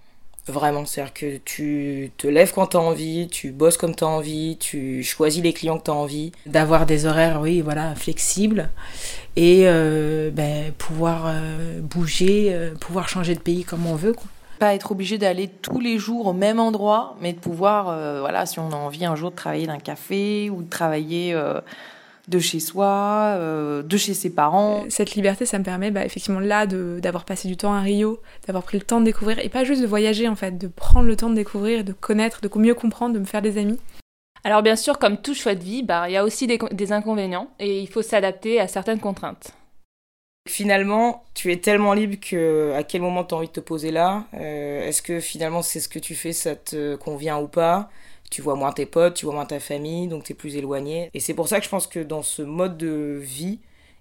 Vraiment, 0.48 0.86
c'est-à-dire 0.86 1.14
que 1.14 1.38
tu 1.38 2.12
te 2.18 2.26
lèves 2.26 2.52
quand 2.54 2.68
tu 2.68 2.78
as 2.78 2.80
envie, 2.80 3.28
tu 3.28 3.52
bosses 3.52 3.78
comme 3.78 3.96
tu 3.96 4.04
as 4.04 4.08
envie, 4.08 4.58
tu 4.58 5.04
choisis 5.04 5.44
les 5.44 5.54
clients 5.54 5.78
que 5.78 5.84
tu 5.84 5.92
as 5.92 5.96
envie. 5.96 6.32
D'avoir 6.48 6.86
des 6.86 7.06
horaires, 7.06 7.42
oui, 7.42 7.62
voilà, 7.62 7.94
flexibles 7.96 8.70
et 9.36 9.64
euh, 9.66 10.30
ben, 10.32 10.72
pouvoir 10.74 11.24
euh, 11.28 11.80
bouger, 11.82 12.50
euh, 12.54 12.74
pouvoir 12.76 13.08
changer 13.08 13.36
de 13.36 13.40
pays 13.40 13.64
comme 13.64 13.86
on 13.86 13.96
veut. 13.96 14.16
Pas 14.60 14.76
être 14.76 14.92
obligé 14.92 15.18
d'aller 15.18 15.48
tous 15.48 15.80
les 15.80 15.98
jours 15.98 16.28
au 16.28 16.34
même 16.34 16.60
endroit, 16.60 17.16
mais 17.22 17.34
de 17.34 17.40
pouvoir, 17.40 17.86
voilà, 18.20 18.46
si 18.46 18.60
on 18.60 18.70
a 18.70 18.76
envie 18.76 19.06
un 19.06 19.16
jour 19.16 19.32
de 19.32 19.36
travailler 19.36 19.66
d'un 19.66 19.80
café 19.80 20.52
ou 20.52 20.62
de 20.62 20.70
travailler 20.70 21.36
de 22.32 22.40
chez 22.40 22.60
soi, 22.60 23.36
euh, 23.38 23.84
de 23.84 23.98
chez 23.98 24.16
ses 24.16 24.34
parents. 24.34 24.86
Cette 24.90 25.14
liberté, 25.14 25.46
ça 25.46 25.60
me 25.60 25.64
permet 25.64 25.92
bah, 25.92 26.04
effectivement 26.06 26.40
là 26.40 26.66
d'avoir 26.66 27.26
passé 27.26 27.48
du 27.48 27.58
temps 27.58 27.74
à 27.74 27.82
Rio, 27.82 28.20
d'avoir 28.48 28.64
pris 28.64 28.80
le 28.80 28.86
temps 28.86 29.00
de 29.00 29.06
découvrir, 29.06 29.38
et 29.40 29.50
pas 29.50 29.64
juste 29.64 29.82
de 29.82 29.88
voyager 29.88 30.28
en 30.28 30.36
fait, 30.36 30.58
de 30.58 30.68
prendre 30.68 31.06
le 31.06 31.16
temps 31.16 31.30
de 31.30 31.36
découvrir, 31.36 31.84
de 31.84 31.94
connaître, 31.94 32.42
de 32.42 32.50
mieux 32.58 32.74
comprendre, 32.74 33.14
de 33.14 33.20
me 33.20 33.26
faire 33.26 33.44
des 33.44 33.60
amis. 33.60 33.80
Alors 34.44 34.64
bien 34.64 34.76
sûr, 34.76 34.98
comme 34.98 35.18
tout 35.18 35.36
choix 35.36 35.54
de 35.54 35.64
vie, 35.64 35.84
bah, 35.84 36.10
il 36.10 36.14
y 36.14 36.18
a 36.18 36.24
aussi 36.24 36.48
des, 36.48 36.92
inconvénients, 36.92 37.50
et 37.60 37.82
il 37.82 37.88
faut 37.88 38.02
s'adapter 38.02 38.60
à 38.60 38.68
certaines 38.68 39.00
contraintes. 39.00 39.52
Finalement, 40.50 41.26
tu 41.36 41.52
es 41.52 41.58
tellement 41.58 41.94
libre 41.94 42.16
que 42.20 42.74
à 42.76 42.82
quel 42.82 43.02
moment 43.02 43.24
tu 43.24 43.36
as 43.36 43.38
envie 43.38 43.48
de 43.48 43.52
te 43.52 43.60
poser 43.60 43.92
là? 43.92 44.26
Euh, 44.34 44.88
Est-ce 44.88 45.04
que 45.04 45.20
finalement 45.20 45.62
c'est 45.62 45.80
ce 45.80 45.88
que 45.88 46.00
tu 46.00 46.16
fais, 46.16 46.34
ça 46.34 46.56
te 46.56 46.96
convient 46.96 47.38
ou 47.38 47.48
pas? 47.48 47.92
Tu 48.32 48.42
vois 48.42 48.56
moins 48.56 48.72
tes 48.72 48.88
potes, 48.88 49.14
tu 49.16 49.26
vois 49.26 49.36
moins 49.36 49.46
ta 49.46 49.60
famille, 49.60 50.08
donc 50.08 50.24
tu 50.24 50.32
es 50.32 50.36
plus 50.36 50.56
éloigné. 50.56 51.12
Et 51.14 51.20
c'est 51.20 51.36
pour 51.36 51.48
ça 51.48 51.60
que 51.60 51.66
je 51.66 51.70
pense 51.70 51.86
que 51.86 52.00
dans 52.00 52.24
ce 52.24 52.42
mode 52.42 52.78
de 52.78 53.20
vie, 53.22 53.60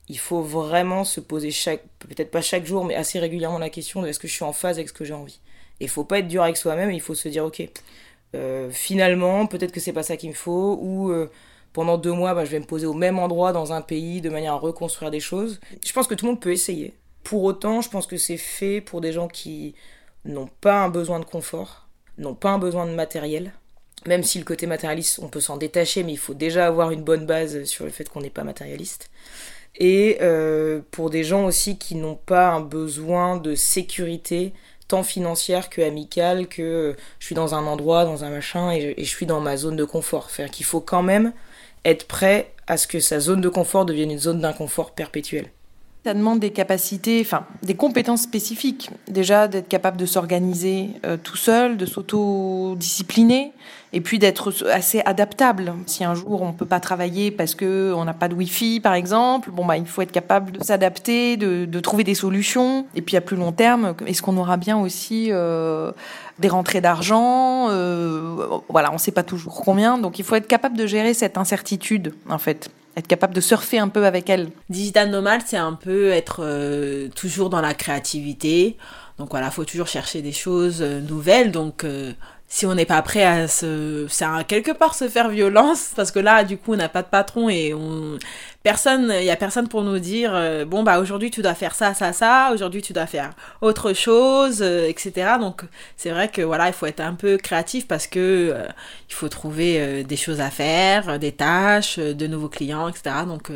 il 0.08 0.18
faut 0.18 0.40
vraiment 0.40 1.04
se 1.04 1.20
poser 1.20 1.50
chaque, 1.50 1.82
peut-être 1.98 2.30
pas 2.30 2.40
chaque 2.40 2.64
jour, 2.64 2.84
mais 2.84 2.94
assez 2.94 3.18
régulièrement 3.18 3.58
la 3.58 3.70
question 3.70 4.00
de 4.00 4.08
est-ce 4.08 4.20
que 4.20 4.28
je 4.28 4.32
suis 4.32 4.44
en 4.44 4.52
phase 4.52 4.78
avec 4.78 4.88
ce 4.88 4.94
que 4.94 5.04
j'ai 5.04 5.14
envie. 5.14 5.40
Et 5.80 5.84
il 5.84 5.88
faut 5.88 6.04
pas 6.04 6.20
être 6.20 6.28
dur 6.28 6.42
avec 6.44 6.56
soi-même, 6.56 6.92
il 6.92 7.00
faut 7.00 7.14
se 7.14 7.28
dire 7.28 7.44
ok, 7.44 7.68
euh, 8.36 8.70
finalement 8.70 9.46
peut-être 9.46 9.72
que 9.72 9.80
c'est 9.80 9.92
pas 9.92 10.04
ça 10.04 10.16
qu'il 10.16 10.30
me 10.30 10.34
faut, 10.34 10.78
ou 10.80 11.10
euh, 11.10 11.28
pendant 11.72 11.98
deux 11.98 12.12
mois 12.12 12.32
bah, 12.32 12.44
je 12.44 12.52
vais 12.52 12.60
me 12.60 12.64
poser 12.64 12.86
au 12.86 12.94
même 12.94 13.18
endroit 13.18 13.52
dans 13.52 13.72
un 13.72 13.80
pays 13.82 14.20
de 14.20 14.30
manière 14.30 14.54
à 14.54 14.58
reconstruire 14.58 15.10
des 15.10 15.20
choses. 15.20 15.60
Je 15.84 15.92
pense 15.92 16.06
que 16.06 16.14
tout 16.14 16.24
le 16.24 16.32
monde 16.32 16.40
peut 16.40 16.52
essayer. 16.52 16.94
Pour 17.24 17.42
autant, 17.42 17.80
je 17.80 17.90
pense 17.90 18.06
que 18.06 18.16
c'est 18.16 18.36
fait 18.36 18.80
pour 18.80 19.00
des 19.00 19.12
gens 19.12 19.26
qui 19.26 19.74
n'ont 20.24 20.48
pas 20.60 20.82
un 20.82 20.88
besoin 20.88 21.18
de 21.18 21.24
confort, 21.24 21.88
n'ont 22.16 22.34
pas 22.34 22.50
un 22.50 22.58
besoin 22.58 22.86
de 22.86 22.92
matériel, 22.92 23.52
même 24.06 24.22
si 24.22 24.38
le 24.38 24.44
côté 24.44 24.66
matérialiste, 24.66 25.20
on 25.22 25.28
peut 25.28 25.40
s'en 25.40 25.56
détacher, 25.56 26.02
mais 26.02 26.12
il 26.12 26.18
faut 26.18 26.34
déjà 26.34 26.66
avoir 26.66 26.90
une 26.90 27.02
bonne 27.02 27.26
base 27.26 27.64
sur 27.64 27.84
le 27.84 27.90
fait 27.90 28.08
qu'on 28.08 28.20
n'est 28.20 28.30
pas 28.30 28.44
matérialiste. 28.44 29.10
Et 29.76 30.18
euh, 30.20 30.80
pour 30.90 31.10
des 31.10 31.24
gens 31.24 31.44
aussi 31.44 31.78
qui 31.78 31.94
n'ont 31.94 32.16
pas 32.16 32.48
un 32.48 32.60
besoin 32.60 33.36
de 33.36 33.54
sécurité, 33.54 34.52
tant 34.88 35.02
financière 35.02 35.70
que 35.70 35.80
amicale, 35.82 36.48
que 36.48 36.62
euh, 36.62 36.96
je 37.18 37.26
suis 37.26 37.34
dans 37.34 37.54
un 37.54 37.66
endroit, 37.66 38.04
dans 38.04 38.24
un 38.24 38.30
machin, 38.30 38.72
et 38.72 38.94
je, 38.98 39.04
suis 39.04 39.26
dans 39.26 39.40
ma 39.40 39.56
zone 39.56 39.76
de 39.76 39.84
confort. 39.84 40.30
Faire 40.30 40.50
qu'il 40.50 40.66
faut 40.66 40.80
quand 40.80 41.02
même 41.02 41.32
être 41.84 42.06
prêt 42.06 42.52
à 42.66 42.76
ce 42.76 42.86
que 42.86 43.00
sa 43.00 43.20
zone 43.20 43.40
de 43.40 43.48
confort 43.48 43.84
devienne 43.86 44.10
une 44.10 44.18
zone 44.18 44.40
d'inconfort 44.40 44.92
perpétuel. 44.92 45.46
Ça 46.02 46.14
demande 46.14 46.40
des 46.40 46.50
capacités, 46.50 47.20
enfin 47.20 47.44
des 47.62 47.74
compétences 47.74 48.22
spécifiques. 48.22 48.90
Déjà 49.08 49.48
d'être 49.48 49.68
capable 49.68 49.98
de 49.98 50.06
s'organiser 50.06 50.90
euh, 51.04 51.18
tout 51.22 51.36
seul, 51.36 51.76
de 51.76 51.84
s'auto-discipliner, 51.84 53.52
et 53.92 54.00
puis 54.00 54.18
d'être 54.18 54.66
assez 54.70 55.00
adaptable. 55.00 55.74
Si 55.84 56.02
un 56.02 56.14
jour 56.14 56.40
on 56.40 56.52
peut 56.52 56.64
pas 56.64 56.80
travailler 56.80 57.30
parce 57.30 57.54
que 57.54 57.92
on 57.94 58.06
n'a 58.06 58.14
pas 58.14 58.28
de 58.28 58.34
wifi 58.34 58.80
par 58.80 58.94
exemple, 58.94 59.50
bon 59.50 59.66
bah 59.66 59.76
il 59.76 59.86
faut 59.86 60.00
être 60.00 60.12
capable 60.12 60.52
de 60.52 60.64
s'adapter, 60.64 61.36
de, 61.36 61.66
de, 61.66 61.80
trouver 61.80 62.02
des 62.02 62.14
solutions. 62.14 62.86
Et 62.94 63.02
puis 63.02 63.18
à 63.18 63.20
plus 63.20 63.36
long 63.36 63.52
terme, 63.52 63.94
est-ce 64.06 64.22
qu'on 64.22 64.38
aura 64.38 64.56
bien 64.56 64.78
aussi 64.78 65.28
euh, 65.30 65.92
des 66.38 66.48
rentrées 66.48 66.80
d'argent 66.80 67.68
euh, 67.70 68.46
Voilà, 68.70 68.90
on 68.92 68.98
sait 68.98 69.12
pas 69.12 69.22
toujours 69.22 69.62
combien, 69.64 69.98
donc 69.98 70.18
il 70.18 70.24
faut 70.24 70.36
être 70.36 70.48
capable 70.48 70.78
de 70.78 70.86
gérer 70.86 71.12
cette 71.12 71.36
incertitude 71.36 72.14
en 72.28 72.38
fait 72.38 72.70
être 72.96 73.06
capable 73.06 73.34
de 73.34 73.40
surfer 73.40 73.78
un 73.78 73.88
peu 73.88 74.04
avec 74.06 74.28
elle. 74.30 74.50
Digital 74.68 75.10
nomade, 75.10 75.42
c'est 75.46 75.56
un 75.56 75.74
peu 75.74 76.10
être 76.10 76.40
euh, 76.42 77.08
toujours 77.14 77.50
dans 77.50 77.60
la 77.60 77.74
créativité. 77.74 78.76
Donc 79.18 79.30
voilà, 79.30 79.50
faut 79.50 79.64
toujours 79.64 79.86
chercher 79.86 80.22
des 80.22 80.32
choses 80.32 80.80
euh, 80.80 81.00
nouvelles. 81.00 81.52
Donc 81.52 81.84
euh, 81.84 82.12
si 82.52 82.66
on 82.66 82.74
n'est 82.74 82.84
pas 82.84 83.00
prêt 83.00 83.24
à 83.24 83.46
se, 83.46 84.08
quelque 84.42 84.72
part 84.72 84.94
se 84.96 85.08
faire 85.08 85.28
violence 85.28 85.92
parce 85.94 86.10
que 86.10 86.18
là, 86.18 86.42
du 86.42 86.58
coup, 86.58 86.74
on 86.74 86.76
n'a 86.76 86.88
pas 86.88 87.02
de 87.02 87.06
patron 87.06 87.48
et 87.48 87.72
on, 87.72 88.18
personne, 88.64 89.14
il 89.20 89.24
y 89.24 89.30
a 89.30 89.36
personne 89.36 89.68
pour 89.68 89.84
nous 89.84 90.00
dire, 90.00 90.32
euh, 90.34 90.64
bon 90.64 90.82
bah 90.82 90.98
aujourd'hui 90.98 91.30
tu 91.30 91.42
dois 91.42 91.54
faire 91.54 91.76
ça, 91.76 91.94
ça, 91.94 92.12
ça, 92.12 92.50
aujourd'hui 92.52 92.82
tu 92.82 92.92
dois 92.92 93.06
faire 93.06 93.30
autre 93.60 93.92
chose, 93.92 94.62
euh, 94.62 94.88
etc. 94.88 95.36
Donc 95.38 95.62
c'est 95.96 96.10
vrai 96.10 96.28
que 96.28 96.42
voilà, 96.42 96.66
il 96.66 96.72
faut 96.72 96.86
être 96.86 97.00
un 97.00 97.14
peu 97.14 97.36
créatif 97.36 97.86
parce 97.86 98.08
que 98.08 98.18
euh, 98.18 98.66
il 99.08 99.14
faut 99.14 99.28
trouver 99.28 100.02
des 100.02 100.16
choses 100.16 100.40
à 100.40 100.50
faire, 100.50 101.20
des 101.20 101.32
tâches, 101.32 102.00
de 102.00 102.26
nouveaux 102.26 102.48
clients, 102.48 102.88
etc. 102.88 103.14
Donc 103.28 103.52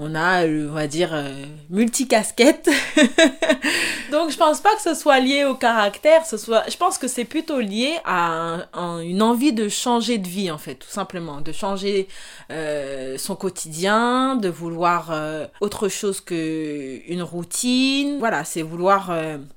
on 0.00 0.14
a, 0.14 0.46
euh, 0.46 0.68
on 0.70 0.72
va 0.72 0.86
dire, 0.86 1.10
euh, 1.12 1.44
multicasquette. 1.68 2.70
Donc 4.10 4.30
je 4.30 4.36
pense 4.36 4.60
pas 4.60 4.74
que 4.74 4.80
ce 4.80 4.94
soit 4.94 5.20
lié 5.20 5.44
au 5.44 5.54
caractère, 5.54 6.24
ce 6.24 6.38
soit, 6.38 6.64
je 6.68 6.76
pense 6.76 6.96
que 6.96 7.06
c'est 7.06 7.26
plutôt 7.26 7.60
lié 7.60 7.98
à, 8.04 8.66
une 9.02 9.22
envie 9.22 9.52
de 9.52 9.68
changer 9.68 10.18
de 10.18 10.26
vie 10.26 10.50
en 10.50 10.58
fait, 10.58 10.76
tout 10.76 10.88
simplement, 10.88 11.40
de 11.42 11.52
changer 11.52 12.08
euh, 12.50 13.18
son 13.18 13.36
quotidien, 13.36 14.36
de 14.36 14.48
vouloir 14.48 15.12
autre 15.60 15.88
chose 15.88 16.20
que 16.20 17.00
une 17.06 17.22
routine. 17.22 18.18
Voilà, 18.18 18.44
c'est 18.44 18.62
vouloir 18.62 19.12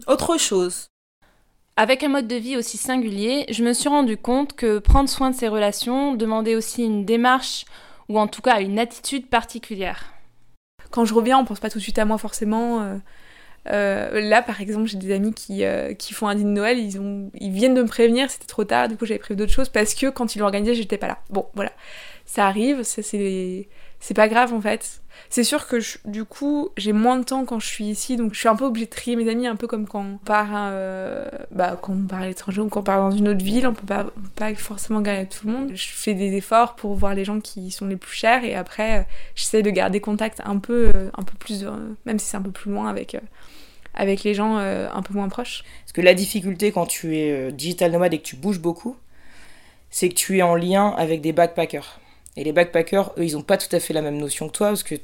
autre 0.07 0.37
chose. 0.37 0.87
Avec 1.77 2.03
un 2.03 2.09
mode 2.09 2.27
de 2.27 2.35
vie 2.35 2.57
aussi 2.57 2.77
singulier, 2.77 3.45
je 3.49 3.63
me 3.63 3.73
suis 3.73 3.89
rendu 3.89 4.17
compte 4.17 4.53
que 4.53 4.77
prendre 4.77 5.09
soin 5.09 5.31
de 5.31 5.35
ses 5.35 5.47
relations 5.47 6.13
demandait 6.13 6.55
aussi 6.55 6.83
une 6.83 7.05
démarche 7.05 7.65
ou 8.09 8.19
en 8.19 8.27
tout 8.27 8.41
cas 8.41 8.61
une 8.61 8.77
attitude 8.77 9.27
particulière 9.27 10.12
quand 10.93 11.05
je 11.05 11.15
reviens, 11.15 11.39
on 11.39 11.43
pense 11.43 11.59
pas 11.59 11.71
tout 11.71 11.79
de 11.79 11.83
suite 11.83 11.97
à 11.97 12.05
moi 12.05 12.19
forcément. 12.19 12.81
Euh, 12.81 12.97
euh, 13.71 14.21
là, 14.21 14.43
par 14.43 14.61
exemple, 14.61 14.87
j'ai 14.87 14.99
des 14.99 15.11
amis 15.11 15.33
qui, 15.33 15.65
euh, 15.65 15.95
qui 15.95 16.13
font 16.13 16.27
un 16.27 16.35
dîner 16.35 16.51
de 16.51 16.55
Noël, 16.55 16.77
ils, 16.77 17.01
ils 17.33 17.51
viennent 17.51 17.73
de 17.73 17.81
me 17.81 17.87
prévenir, 17.87 18.29
c'était 18.29 18.45
trop 18.45 18.63
tard, 18.63 18.89
du 18.89 18.95
coup 18.95 19.07
j'avais 19.07 19.19
prévu 19.19 19.35
d'autres 19.35 19.51
choses 19.51 19.69
parce 19.69 19.95
que 19.95 20.11
quand 20.11 20.35
ils 20.35 20.39
l'ont 20.39 20.45
organisé, 20.45 20.75
j'étais 20.75 20.99
pas 20.99 21.07
là. 21.07 21.17
Bon, 21.31 21.47
voilà, 21.55 21.71
ça 22.25 22.47
arrive, 22.47 22.83
c'est 22.83 24.13
pas 24.15 24.27
grave 24.27 24.53
en 24.53 24.61
fait. 24.61 25.01
C'est 25.29 25.43
sûr 25.43 25.67
que 25.67 25.77
du 26.05 26.25
coup, 26.25 26.69
j'ai 26.77 26.93
moins 26.93 27.17
de 27.17 27.23
temps 27.23 27.45
quand 27.45 27.59
je 27.59 27.67
suis 27.67 27.85
ici, 27.85 28.17
donc 28.17 28.33
je 28.33 28.39
suis 28.39 28.47
un 28.47 28.55
peu 28.55 28.65
obligée 28.65 28.85
de 28.85 28.91
trier 28.91 29.15
mes 29.15 29.29
amis, 29.29 29.47
un 29.47 29.55
peu 29.55 29.67
comme 29.67 29.87
quand 29.87 30.03
on 30.03 30.17
part, 30.17 30.49
euh, 30.53 31.27
bah, 31.51 31.77
quand 31.81 31.93
on 31.93 32.07
part 32.07 32.21
à 32.21 32.27
l'étranger 32.27 32.61
ou 32.61 32.69
quand 32.69 32.81
on 32.81 32.83
part 32.83 33.09
dans 33.09 33.15
une 33.15 33.27
autre 33.29 33.43
ville, 33.43 33.67
on 33.67 33.73
peut 33.73 33.85
pas, 33.85 34.07
pas 34.35 34.53
forcément 34.55 35.01
garder 35.01 35.27
tout 35.27 35.47
le 35.47 35.53
monde. 35.53 35.71
Je 35.75 35.87
fais 35.87 36.13
des 36.13 36.35
efforts 36.35 36.75
pour 36.75 36.95
voir 36.95 37.13
les 37.13 37.25
gens 37.25 37.39
qui 37.39 37.71
sont 37.71 37.85
les 37.85 37.95
plus 37.95 38.15
chers 38.15 38.43
et 38.43 38.55
après, 38.55 38.99
euh, 38.99 39.03
j'essaie 39.35 39.61
de 39.61 39.69
garder 39.69 39.99
contact 39.99 40.41
un 40.45 40.57
peu, 40.57 40.91
euh, 40.95 41.09
un 41.17 41.23
peu 41.23 41.37
plus, 41.37 41.65
même 42.05 42.19
si 42.19 42.27
c'est 42.27 42.37
un 42.37 42.41
peu 42.41 42.51
plus 42.51 42.71
loin 42.71 42.89
avec 42.89 43.17
avec 43.95 44.23
les 44.23 44.33
gens 44.33 44.57
un 44.57 45.01
peu 45.03 45.13
moins 45.13 45.29
proches. 45.29 45.63
Parce 45.83 45.93
que 45.93 46.01
la 46.01 46.15
difficulté 46.15 46.71
quand 46.71 46.87
tu 46.87 47.15
es 47.15 47.51
digital 47.51 47.91
nomade 47.91 48.15
et 48.15 48.17
que 48.17 48.23
tu 48.23 48.35
bouges 48.35 48.59
beaucoup, 48.59 48.97
c'est 49.91 50.09
que 50.09 50.15
tu 50.15 50.39
es 50.39 50.41
en 50.41 50.55
lien 50.55 50.89
avec 50.97 51.21
des 51.21 51.31
backpackers. 51.31 51.99
Et 52.37 52.43
les 52.43 52.51
backpackers, 52.51 53.13
eux, 53.17 53.25
ils 53.25 53.33
n'ont 53.33 53.43
pas 53.43 53.57
tout 53.57 53.73
à 53.75 53.79
fait 53.79 53.93
la 53.93 54.01
même 54.01 54.17
notion 54.17 54.47
que 54.47 54.53
toi, 54.53 54.67
parce 54.69 54.83
que, 54.83 54.95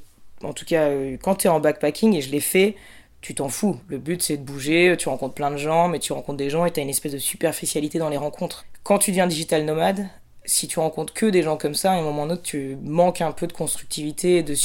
en 0.43 0.53
tout 0.53 0.65
cas, 0.65 0.83
euh, 0.83 1.17
quand 1.21 1.35
tu 1.35 1.47
es 1.47 1.49
en 1.49 1.59
backpacking, 1.59 2.15
et 2.15 2.21
je 2.21 2.31
l'ai 2.31 2.39
fait, 2.39 2.75
tu 3.21 3.35
t'en 3.35 3.49
fous. 3.49 3.79
Le 3.87 3.97
but, 3.97 4.21
c'est 4.21 4.37
de 4.37 4.43
bouger, 4.43 4.95
tu 4.97 5.09
rencontres 5.09 5.35
plein 5.35 5.51
de 5.51 5.57
gens, 5.57 5.87
mais 5.87 5.99
tu 5.99 6.13
rencontres 6.13 6.37
des 6.37 6.49
gens 6.49 6.65
et 6.65 6.71
tu 6.71 6.79
as 6.79 6.83
une 6.83 6.89
espèce 6.89 7.11
de 7.11 7.17
superficialité 7.17 7.99
dans 7.99 8.09
les 8.09 8.17
rencontres. 8.17 8.65
Quand 8.83 8.97
tu 8.97 9.11
deviens 9.11 9.27
digital 9.27 9.65
nomade, 9.65 10.07
si 10.45 10.67
tu 10.67 10.79
rencontres 10.79 11.13
que 11.13 11.25
des 11.25 11.43
gens 11.43 11.57
comme 11.57 11.75
ça, 11.75 11.91
à 11.91 11.95
un 11.95 12.01
moment 12.01 12.23
ou 12.23 12.31
autre, 12.31 12.43
tu 12.43 12.77
manques 12.81 13.21
un 13.21 13.31
peu 13.31 13.45
de 13.45 13.53
constructivité, 13.53 14.41
de, 14.41 14.55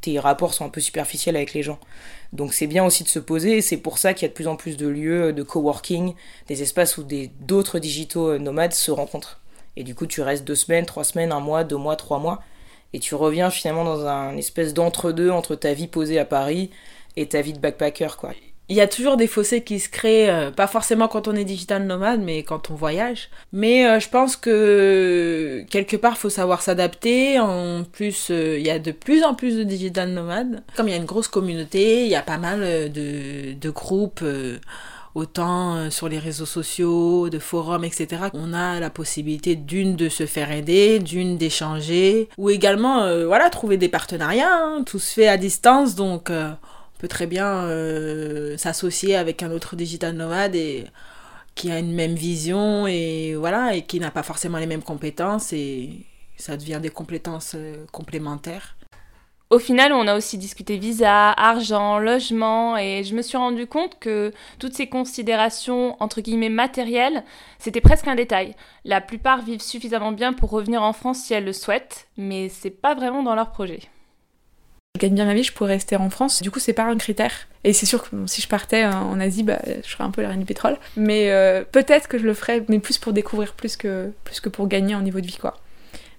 tes 0.00 0.18
rapports 0.18 0.54
sont 0.54 0.64
un 0.64 0.68
peu 0.68 0.80
superficiels 0.80 1.34
avec 1.34 1.54
les 1.54 1.62
gens. 1.62 1.78
Donc 2.32 2.52
c'est 2.52 2.66
bien 2.66 2.84
aussi 2.84 3.04
de 3.04 3.08
se 3.08 3.18
poser, 3.18 3.56
et 3.56 3.62
c'est 3.62 3.78
pour 3.78 3.98
ça 3.98 4.14
qu'il 4.14 4.22
y 4.22 4.26
a 4.26 4.28
de 4.28 4.34
plus 4.34 4.48
en 4.48 4.56
plus 4.56 4.76
de 4.76 4.86
lieux 4.86 5.32
de 5.32 5.42
coworking, 5.42 6.14
des 6.46 6.62
espaces 6.62 6.98
où 6.98 7.06
d'autres 7.40 7.78
digitaux 7.78 8.28
euh, 8.28 8.38
nomades 8.38 8.74
se 8.74 8.90
rencontrent. 8.90 9.40
Et 9.78 9.84
du 9.84 9.94
coup, 9.94 10.06
tu 10.06 10.22
restes 10.22 10.44
deux 10.44 10.56
semaines, 10.56 10.86
trois 10.86 11.04
semaines, 11.04 11.30
un 11.30 11.38
mois, 11.38 11.62
deux 11.62 11.76
mois, 11.76 11.94
trois 11.94 12.18
mois. 12.18 12.42
Et 12.92 12.98
tu 12.98 13.14
reviens 13.14 13.48
finalement 13.48 13.84
dans 13.84 14.06
un 14.06 14.36
espèce 14.36 14.74
d'entre-deux 14.74 15.30
entre 15.30 15.54
ta 15.54 15.72
vie 15.72 15.86
posée 15.86 16.18
à 16.18 16.24
Paris 16.24 16.70
et 17.16 17.28
ta 17.28 17.42
vie 17.42 17.52
de 17.52 17.60
backpacker, 17.60 18.16
quoi. 18.18 18.32
Il 18.70 18.76
y 18.76 18.80
a 18.82 18.88
toujours 18.88 19.16
des 19.16 19.28
fossés 19.28 19.62
qui 19.62 19.78
se 19.78 19.88
créent, 19.88 20.28
euh, 20.28 20.50
pas 20.50 20.66
forcément 20.66 21.08
quand 21.08 21.26
on 21.26 21.34
est 21.34 21.44
digital 21.44 21.84
nomade, 21.84 22.20
mais 22.20 22.42
quand 22.42 22.70
on 22.70 22.74
voyage. 22.74 23.30
Mais 23.52 23.86
euh, 23.86 23.98
je 23.98 24.10
pense 24.10 24.36
que 24.36 25.64
quelque 25.70 25.96
part, 25.96 26.14
il 26.16 26.18
faut 26.18 26.28
savoir 26.28 26.60
s'adapter. 26.60 27.38
En 27.38 27.84
plus, 27.84 28.30
euh, 28.30 28.58
il 28.58 28.66
y 28.66 28.70
a 28.70 28.78
de 28.78 28.92
plus 28.92 29.22
en 29.22 29.34
plus 29.34 29.56
de 29.56 29.62
digital 29.62 30.10
nomades. 30.10 30.62
Comme 30.76 30.88
il 30.88 30.90
y 30.90 30.94
a 30.94 30.98
une 30.98 31.06
grosse 31.06 31.28
communauté, 31.28 32.04
il 32.04 32.10
y 32.10 32.16
a 32.16 32.20
pas 32.20 32.36
mal 32.36 32.92
de, 32.92 33.54
de 33.54 33.70
groupes 33.70 34.24
autant 35.14 35.76
euh, 35.76 35.90
sur 35.90 36.08
les 36.08 36.18
réseaux 36.18 36.46
sociaux, 36.46 37.28
de 37.28 37.38
forums, 37.38 37.84
etc. 37.84 38.24
On 38.34 38.52
a 38.52 38.80
la 38.80 38.90
possibilité 38.90 39.56
d'une 39.56 39.96
de 39.96 40.08
se 40.08 40.26
faire 40.26 40.50
aider, 40.50 40.98
d'une 40.98 41.36
d'échanger, 41.36 42.28
ou 42.38 42.50
également, 42.50 43.02
euh, 43.02 43.26
voilà, 43.26 43.50
trouver 43.50 43.76
des 43.76 43.88
partenariats. 43.88 44.52
Hein. 44.52 44.82
Tout 44.84 44.98
se 44.98 45.12
fait 45.12 45.28
à 45.28 45.36
distance, 45.36 45.94
donc 45.94 46.30
euh, 46.30 46.50
on 46.50 47.00
peut 47.00 47.08
très 47.08 47.26
bien 47.26 47.68
s'associer 48.56 49.16
avec 49.16 49.42
un 49.42 49.52
autre 49.52 49.76
digital 49.76 50.14
nomade 50.16 50.56
et 50.56 50.86
qui 51.54 51.70
a 51.70 51.78
une 51.78 51.92
même 51.92 52.14
vision 52.14 52.86
et 52.86 53.34
voilà 53.36 53.74
et 53.76 53.82
qui 53.82 54.00
n'a 54.00 54.10
pas 54.10 54.22
forcément 54.24 54.58
les 54.58 54.66
mêmes 54.66 54.82
compétences 54.82 55.52
et 55.52 55.90
ça 56.36 56.56
devient 56.56 56.80
des 56.82 56.90
compétences 56.90 57.54
complémentaires. 57.92 58.77
Au 59.50 59.58
final, 59.58 59.94
on 59.94 60.06
a 60.06 60.14
aussi 60.14 60.36
discuté 60.36 60.76
visa, 60.76 61.30
argent, 61.30 61.98
logement, 61.98 62.76
et 62.76 63.02
je 63.02 63.14
me 63.14 63.22
suis 63.22 63.38
rendu 63.38 63.66
compte 63.66 63.98
que 63.98 64.30
toutes 64.58 64.74
ces 64.74 64.88
considérations, 64.88 65.96
entre 66.00 66.20
guillemets, 66.20 66.50
matérielles, 66.50 67.24
c'était 67.58 67.80
presque 67.80 68.08
un 68.08 68.14
détail. 68.14 68.54
La 68.84 69.00
plupart 69.00 69.40
vivent 69.40 69.62
suffisamment 69.62 70.12
bien 70.12 70.34
pour 70.34 70.50
revenir 70.50 70.82
en 70.82 70.92
France 70.92 71.20
si 71.20 71.32
elles 71.32 71.46
le 71.46 71.54
souhaitent, 71.54 72.08
mais 72.18 72.50
c'est 72.50 72.70
pas 72.70 72.94
vraiment 72.94 73.22
dans 73.22 73.34
leur 73.34 73.50
projet. 73.50 73.80
Je 74.96 75.00
gagne 75.00 75.14
bien 75.14 75.24
ma 75.24 75.32
vie, 75.32 75.44
je 75.44 75.54
pourrais 75.54 75.74
rester 75.74 75.96
en 75.96 76.10
France. 76.10 76.42
Du 76.42 76.50
coup, 76.50 76.58
c'est 76.58 76.74
pas 76.74 76.84
un 76.84 76.96
critère. 76.98 77.32
Et 77.64 77.72
c'est 77.72 77.86
sûr 77.86 78.02
que 78.02 78.26
si 78.26 78.42
je 78.42 78.48
partais 78.48 78.84
en 78.84 79.18
Asie, 79.18 79.44
bah, 79.44 79.60
je 79.64 79.88
serais 79.88 80.04
un 80.04 80.10
peu 80.10 80.20
la 80.20 80.28
reine 80.28 80.40
du 80.40 80.44
pétrole. 80.44 80.76
Mais 80.96 81.30
euh, 81.30 81.64
peut-être 81.64 82.08
que 82.08 82.18
je 82.18 82.24
le 82.24 82.34
ferais, 82.34 82.64
mais 82.68 82.80
plus 82.80 82.98
pour 82.98 83.14
découvrir, 83.14 83.54
plus 83.54 83.78
que, 83.78 84.12
plus 84.24 84.40
que 84.40 84.50
pour 84.50 84.68
gagner 84.68 84.94
en 84.94 85.00
niveau 85.00 85.20
de 85.20 85.26
vie, 85.26 85.38
quoi. 85.38 85.56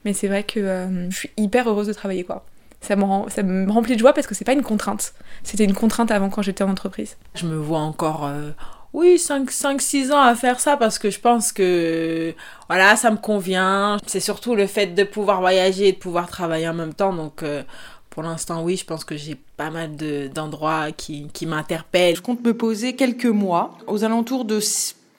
Mais 0.03 0.13
c'est 0.13 0.27
vrai 0.27 0.43
que 0.43 0.59
euh, 0.59 1.11
je 1.11 1.15
suis 1.15 1.29
hyper 1.37 1.69
heureuse 1.69 1.87
de 1.87 1.93
travailler, 1.93 2.23
quoi 2.23 2.43
ça 2.81 2.95
me, 2.95 3.29
ça 3.29 3.43
me 3.43 3.71
remplit 3.71 3.95
de 3.95 3.99
joie 3.99 4.13
parce 4.13 4.27
que 4.27 4.35
c'est 4.35 4.45
pas 4.45 4.53
une 4.53 4.63
contrainte. 4.63 5.13
C'était 5.43 5.65
une 5.65 5.73
contrainte 5.73 6.11
avant 6.11 6.29
quand 6.29 6.41
j'étais 6.41 6.63
en 6.63 6.69
entreprise. 6.69 7.17
Je 7.35 7.45
me 7.45 7.57
vois 7.57 7.79
encore, 7.79 8.25
euh, 8.25 8.51
oui, 8.93 9.17
5-6 9.17 10.11
ans 10.11 10.21
à 10.21 10.35
faire 10.35 10.59
ça 10.59 10.77
parce 10.77 10.97
que 10.97 11.09
je 11.09 11.19
pense 11.19 11.51
que, 11.51 12.33
voilà, 12.67 12.95
ça 12.95 13.11
me 13.11 13.17
convient. 13.17 13.97
C'est 14.07 14.19
surtout 14.19 14.55
le 14.55 14.65
fait 14.65 14.87
de 14.87 15.03
pouvoir 15.03 15.41
voyager 15.41 15.89
et 15.89 15.91
de 15.91 15.97
pouvoir 15.97 16.29
travailler 16.29 16.67
en 16.67 16.73
même 16.73 16.93
temps. 16.93 17.13
Donc, 17.13 17.43
euh, 17.43 17.63
pour 18.09 18.23
l'instant, 18.23 18.63
oui, 18.63 18.75
je 18.77 18.85
pense 18.85 19.03
que 19.03 19.15
j'ai 19.15 19.35
pas 19.57 19.69
mal 19.69 19.95
d'endroits 20.33 20.91
qui, 20.91 21.27
qui 21.33 21.45
m'interpellent. 21.45 22.15
Je 22.15 22.21
compte 22.21 22.43
me 22.43 22.53
poser 22.53 22.95
quelques 22.95 23.25
mois, 23.25 23.77
aux 23.87 24.03
alentours 24.03 24.45
de 24.45 24.59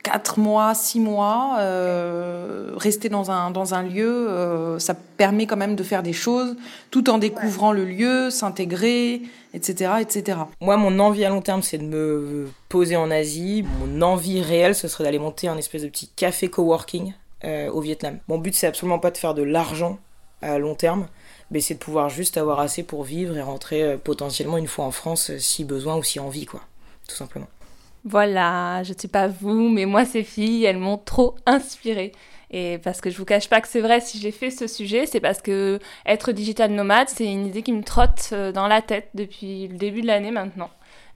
4 0.03 0.39
mois, 0.39 0.75
6 0.75 1.01
mois, 1.01 1.57
euh, 1.61 2.73
rester 2.77 3.09
dans 3.09 3.31
un, 3.31 3.51
dans 3.51 3.75
un 3.75 3.83
lieu, 3.83 4.29
euh, 4.31 4.79
ça 4.79 4.95
permet 4.95 5.47
quand 5.47 5.57
même 5.57 5.77
de 5.77 5.83
faire 5.83 6.03
des 6.03 6.13
choses 6.13 6.57
tout 6.91 7.11
en 7.11 7.19
découvrant 7.19 7.73
le 7.73 7.85
lieu, 7.85 8.31
s'intégrer, 8.31 9.23
etc., 9.53 9.93
etc. 10.01 10.39
Moi, 10.61 10.77
mon 10.77 10.99
envie 10.99 11.25
à 11.25 11.29
long 11.29 11.43
terme, 11.43 11.63
c'est 11.63 11.79
de 11.79 11.85
me 11.85 12.49
poser 12.69 12.97
en 12.97 13.11
Asie. 13.11 13.65
Mon 13.81 14.03
envie 14.03 14.41
réelle, 14.43 14.75
ce 14.75 14.89
serait 14.89 15.05
d'aller 15.05 15.19
monter 15.19 15.49
un 15.49 15.57
espèce 15.57 15.83
de 15.83 15.89
petit 15.89 16.09
café 16.09 16.49
coworking 16.49 17.13
euh, 17.45 17.71
au 17.71 17.81
Vietnam. 17.81 18.19
Mon 18.29 18.39
but, 18.39 18.55
c'est 18.55 18.67
absolument 18.67 18.99
pas 18.99 19.11
de 19.11 19.19
faire 19.19 19.35
de 19.35 19.43
l'argent 19.43 19.99
à 20.43 20.59
long 20.59 20.75
terme, 20.75 21.07
mais 21.51 21.61
c'est 21.61 21.75
de 21.75 21.79
pouvoir 21.79 22.09
juste 22.09 22.39
avoir 22.39 22.61
assez 22.61 22.83
pour 22.83 23.05
vivre 23.05 23.37
et 23.37 23.43
rentrer 23.43 23.99
potentiellement 23.99 24.57
une 24.57 24.69
fois 24.69 24.87
en 24.87 24.91
France 24.91 25.37
si 25.37 25.65
besoin 25.65 25.97
ou 25.97 26.03
si 26.03 26.19
envie, 26.19 26.47
quoi, 26.47 26.63
tout 27.07 27.15
simplement. 27.15 27.49
Voilà, 28.05 28.83
je 28.83 28.93
ne 28.93 28.99
sais 28.99 29.09
pas 29.09 29.29
vous, 29.29 29.69
mais 29.69 29.85
moi, 29.85 30.05
ces 30.05 30.23
filles, 30.23 30.65
elles 30.65 30.79
m'ont 30.79 30.99
trop 30.99 31.37
inspirée. 31.47 32.13
Et 32.51 32.79
parce 32.79 33.01
que 33.01 33.11
je 33.11 33.17
vous 33.17 33.25
cache 33.25 33.49
pas 33.49 33.61
que 33.61 33.69
c'est 33.69 33.81
vrai, 33.81 34.01
si 34.01 34.19
j'ai 34.19 34.33
fait 34.33 34.51
ce 34.51 34.67
sujet, 34.67 35.07
c'est 35.07 35.21
parce 35.21 35.41
que 35.41 35.79
être 36.05 36.33
digital 36.33 36.73
nomade, 36.73 37.09
c'est 37.09 37.31
une 37.31 37.47
idée 37.47 37.63
qui 37.63 37.73
me 37.73 37.85
trotte 37.85 38.31
euh, 38.33 38.51
dans 38.51 38.67
la 38.67 38.83
tête 38.83 39.11
depuis 39.15 39.69
le 39.69 39.77
début 39.77 40.03
de 40.03 40.09
l'année 40.09 40.33
maintenant. 40.33 40.71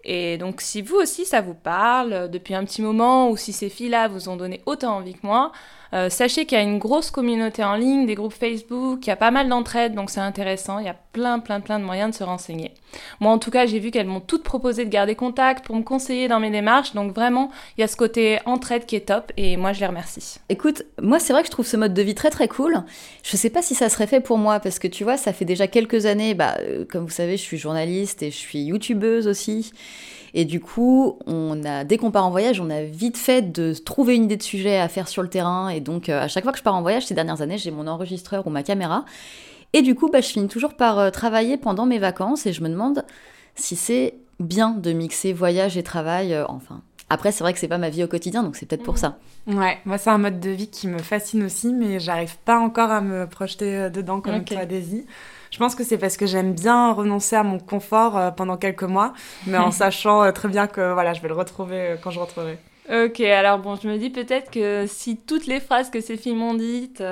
Et 0.05 0.37
donc, 0.39 0.61
si 0.61 0.83
vous 0.83 0.97
aussi 0.97 1.25
ça 1.25 1.41
vous 1.41 1.55
parle 1.55 2.31
depuis 2.31 2.55
un 2.55 2.65
petit 2.65 2.83
moment, 2.83 3.31
ou 3.31 3.37
si 3.37 3.53
ces 3.53 3.71
filles-là 3.71 4.07
vous 4.07 4.29
ont 4.29 4.37
donné 4.37 4.61
autant 4.67 4.97
envie 4.97 5.15
que 5.15 5.27
moi, 5.27 5.51
euh, 5.95 6.11
sachez 6.11 6.45
qu'il 6.45 6.59
y 6.59 6.61
a 6.61 6.65
une 6.65 6.79
grosse 6.79 7.11
communauté 7.11 7.63
en 7.63 7.77
ligne, 7.77 8.07
des 8.07 8.15
groupes 8.15 8.35
Facebook, 8.35 9.07
il 9.07 9.09
y 9.09 9.13
a 9.13 9.17
pas 9.17 9.31
mal 9.31 9.49
d'entraide, 9.49 9.95
donc 9.95 10.11
c'est 10.11 10.21
intéressant, 10.21 10.79
il 10.81 10.87
y 10.87 10.89
a 10.89 10.97
plein, 11.13 11.39
plein, 11.39 11.61
plein 11.61 11.79
de 11.79 11.85
moyens 11.85 12.11
de 12.11 12.17
se 12.17 12.25
renseigner. 12.25 12.73
Moi, 13.21 13.31
en 13.31 13.39
tout 13.39 13.51
cas, 13.51 13.67
j'ai 13.67 13.79
vu 13.79 13.91
qu'elles 13.91 14.07
m'ont 14.07 14.21
toutes 14.21 14.43
proposé 14.43 14.85
de 14.85 14.91
garder 14.91 15.15
contact 15.15 15.65
pour 15.65 15.77
me 15.77 15.83
conseiller 15.83 16.27
dans 16.27 16.41
mes 16.41 16.51
démarches, 16.51 16.95
donc 16.95 17.15
vraiment, 17.15 17.51
il 17.79 17.83
y 17.83 17.85
a 17.85 17.89
ce 17.89 17.97
côté 17.97 18.41
entraide 18.45 18.87
qui 18.87 18.97
est 18.97 19.07
top, 19.07 19.33
et 19.37 19.57
moi, 19.57 19.73
je 19.73 19.81
les 19.81 19.87
remercie. 19.87 20.39
Écoute, 20.49 20.83
moi, 21.01 21.19
c'est 21.21 21.33
vrai 21.33 21.43
que 21.43 21.47
je 21.47 21.53
trouve 21.53 21.67
ce 21.67 21.77
mode 21.77 21.95
de 21.95 22.03
vie 22.03 22.15
très, 22.15 22.31
très 22.31 22.49
cool. 22.49 22.83
Je 23.23 23.37
sais 23.37 23.51
pas 23.51 23.63
si 23.63 23.75
ça 23.75 23.89
serait 23.89 24.09
fait 24.09 24.21
pour 24.21 24.39
moi, 24.39 24.59
parce 24.61 24.81
que 24.81 24.89
tu 24.89 25.05
vois, 25.05 25.17
ça 25.17 25.33
fait 25.33 25.45
déjà 25.45 25.69
quelques 25.69 26.07
années, 26.07 26.35
bah, 26.35 26.57
euh, 26.61 26.85
comme 26.85 27.05
vous 27.05 27.11
savez, 27.11 27.37
je 27.37 27.43
suis 27.43 27.59
journaliste 27.59 28.23
et 28.23 28.31
je 28.31 28.37
suis 28.37 28.61
youtubeuse 28.61 29.29
aussi. 29.29 29.73
Et 30.37 30.45
du 30.45 30.61
coup, 30.61 31.17
on 31.27 31.65
a, 31.65 31.85
dès 31.85 31.97
qu'on 31.97 32.11
part 32.11 32.27
en 32.27 32.31
voyage, 32.31 32.61
on 32.61 32.69
a 32.69 32.83
vite 32.83 33.17
fait 33.17 33.53
de 33.53 33.73
trouver 33.73 34.17
une 34.17 34.25
idée 34.25 34.37
de 34.37 34.43
sujet 34.43 34.79
à 34.79 34.89
faire 34.89 35.07
sur 35.07 35.23
le 35.23 35.29
terrain. 35.29 35.69
Et 35.69 35.81
donc, 35.81 36.09
euh, 36.09 36.21
à 36.21 36.27
chaque 36.27 36.43
fois 36.43 36.53
que 36.53 36.59
je 36.59 36.65
pars 36.65 36.75
en 36.75 36.83
voyage, 36.83 37.07
ces 37.07 37.15
dernières 37.15 37.41
années, 37.41 37.57
j'ai 37.57 37.71
mon 37.71 37.87
enregistreur 37.87 38.45
ou 38.49 38.51
ma 38.51 38.65
caméra. 38.65 39.05
Et 39.73 39.83
du 39.83 39.95
coup, 39.95 40.11
bah, 40.11 40.21
je 40.21 40.27
finis 40.27 40.49
toujours 40.49 40.75
par 40.75 40.99
euh, 40.99 41.11
travailler 41.11 41.57
pendant 41.57 41.87
mes 41.87 42.01
vacances 42.01 42.47
et 42.47 42.53
je 42.53 42.63
me 42.63 42.69
demande 42.69 43.05
si 43.55 43.77
c'est 43.77 44.15
bien 44.41 44.71
de 44.71 44.93
mixer 44.93 45.33
voyage 45.33 45.77
et 45.77 45.85
travail. 45.85 46.35
Euh, 46.35 46.45
enfin, 46.49 46.83
après, 47.11 47.31
c'est 47.31 47.45
vrai 47.45 47.53
que 47.53 47.61
c'est 47.61 47.69
pas 47.69 47.79
ma 47.79 47.91
vie 47.91 48.03
au 48.03 48.09
quotidien, 48.09 48.43
donc 48.43 48.57
c'est 48.57 48.67
peut-être 48.67 48.83
pour 48.83 48.99
ça. 48.99 49.19
Ouais, 49.47 49.79
moi 49.85 49.99
c'est 49.99 50.11
un 50.11 50.19
mode 50.19 50.41
de 50.41 50.51
vie 50.51 50.69
qui 50.69 50.89
me 50.89 50.99
fascine 50.99 51.45
aussi, 51.45 51.73
mais 51.73 52.01
j'arrive 52.01 52.39
pas 52.45 52.59
encore 52.59 52.91
à 52.91 53.03
me 53.03 53.27
projeter 53.27 53.91
dedans 53.91 54.21
comme 54.21 54.37
okay. 54.37 54.55
toi, 54.57 54.65
Daisy. 54.65 55.07
Je 55.55 55.59
pense 55.61 55.77
que 55.77 55.85
c'est 55.85 55.99
parce 55.99 56.17
que 56.17 56.27
j'aime 56.27 56.53
bien 56.53 56.93
renoncer 56.93 57.37
à 57.37 57.45
mon 57.45 57.61
confort 57.61 58.19
euh, 58.19 58.33
pendant 58.33 58.57
quelques 58.57 58.83
mois, 58.83 59.13
mais 59.47 59.57
en 59.57 59.71
sachant 59.71 60.25
euh, 60.25 60.33
très 60.33 60.49
bien 60.49 60.67
que 60.67 60.93
voilà, 60.93 61.15
je 61.15 61.23
vais 61.23 61.29
le 61.29 61.35
retrouver 61.35 61.77
euh, 61.77 61.97
quand 61.97 62.11
je 62.11 62.19
rentrerai. 62.19 62.59
Ok, 62.93 63.21
alors 63.21 63.61
bon, 63.61 63.77
je 63.77 63.87
me 63.87 63.97
dis 63.97 64.11
peut-être 64.11 64.51
que 64.51 64.87
si 64.89 65.17
toutes 65.17 65.47
les 65.47 65.61
phrases 65.61 65.91
que 65.91 66.01
ces 66.01 66.17
filles 66.17 66.35
m'ont 66.35 66.55
dites, 66.55 67.03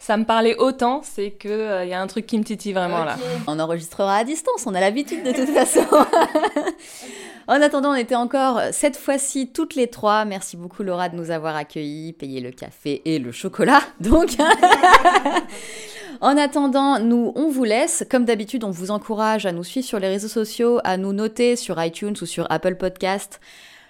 ça 0.00 0.16
me 0.16 0.24
parlait 0.24 0.56
autant, 0.56 1.02
c'est 1.04 1.30
qu'il 1.30 1.52
il 1.84 1.88
y 1.88 1.94
a 1.94 2.00
un 2.00 2.06
truc 2.08 2.26
qui 2.26 2.36
me 2.36 2.42
titille 2.42 2.72
vraiment 2.72 3.04
là. 3.04 3.16
On 3.46 3.60
enregistrera 3.60 4.16
à 4.16 4.24
distance, 4.24 4.66
on 4.66 4.74
a 4.74 4.80
l'habitude 4.80 5.22
de 5.22 5.32
toute 5.32 5.48
façon. 5.50 5.86
en 7.48 7.62
attendant, 7.62 7.92
on 7.92 7.94
était 7.94 8.16
encore 8.16 8.60
cette 8.72 8.96
fois-ci 8.96 9.52
toutes 9.52 9.76
les 9.76 9.86
trois. 9.86 10.24
Merci 10.24 10.56
beaucoup 10.56 10.82
Laura 10.82 11.08
de 11.08 11.16
nous 11.16 11.30
avoir 11.30 11.54
accueillis, 11.54 12.12
payé 12.12 12.40
le 12.40 12.50
café 12.50 13.02
et 13.04 13.20
le 13.20 13.30
chocolat. 13.30 13.80
Donc... 14.00 14.30
En 16.24 16.38
attendant, 16.38 17.00
nous, 17.00 17.32
on 17.34 17.50
vous 17.50 17.64
laisse. 17.64 18.02
Comme 18.10 18.24
d'habitude, 18.24 18.64
on 18.64 18.70
vous 18.70 18.90
encourage 18.90 19.44
à 19.44 19.52
nous 19.52 19.62
suivre 19.62 19.86
sur 19.86 19.98
les 19.98 20.08
réseaux 20.08 20.26
sociaux, 20.26 20.80
à 20.82 20.96
nous 20.96 21.12
noter 21.12 21.54
sur 21.54 21.78
iTunes 21.84 22.14
ou 22.22 22.24
sur 22.24 22.46
Apple 22.48 22.76
Podcast. 22.76 23.42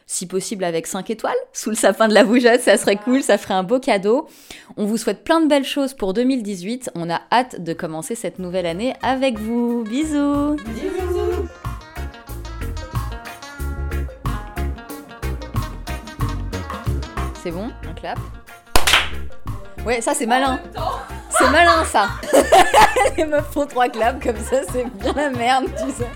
Si 0.06 0.26
possible 0.26 0.64
avec 0.64 0.88
5 0.88 1.10
étoiles, 1.10 1.36
sous 1.52 1.70
le 1.70 1.76
sapin 1.76 2.08
de 2.08 2.12
la 2.12 2.24
bougeotte, 2.24 2.60
ça 2.60 2.76
serait 2.76 2.96
cool, 2.96 3.22
ça 3.22 3.38
ferait 3.38 3.54
un 3.54 3.62
beau 3.62 3.78
cadeau. 3.78 4.26
On 4.76 4.84
vous 4.84 4.96
souhaite 4.96 5.22
plein 5.22 5.40
de 5.40 5.46
belles 5.46 5.64
choses 5.64 5.94
pour 5.94 6.12
2018. 6.12 6.90
On 6.96 7.08
a 7.08 7.20
hâte 7.30 7.62
de 7.62 7.72
commencer 7.72 8.16
cette 8.16 8.40
nouvelle 8.40 8.66
année 8.66 8.94
avec 9.00 9.38
vous. 9.38 9.84
Bisous 9.84 10.56
Bisous 10.56 11.48
C'est 17.44 17.52
bon 17.52 17.70
Un 17.88 17.92
clap? 17.94 18.18
Ouais, 19.86 20.00
ça 20.00 20.14
c'est 20.14 20.26
malin. 20.26 20.60
C'est 21.38 21.50
malin 21.50 21.84
ça. 21.84 22.08
Les 23.16 23.24
meufs 23.24 23.50
font 23.52 23.66
trois 23.66 23.88
claps 23.88 24.22
comme 24.24 24.36
ça, 24.36 24.56
c'est 24.72 24.84
bien 24.98 25.12
la 25.14 25.30
merde, 25.30 25.66
tu 25.76 25.90
sais. 25.92 26.08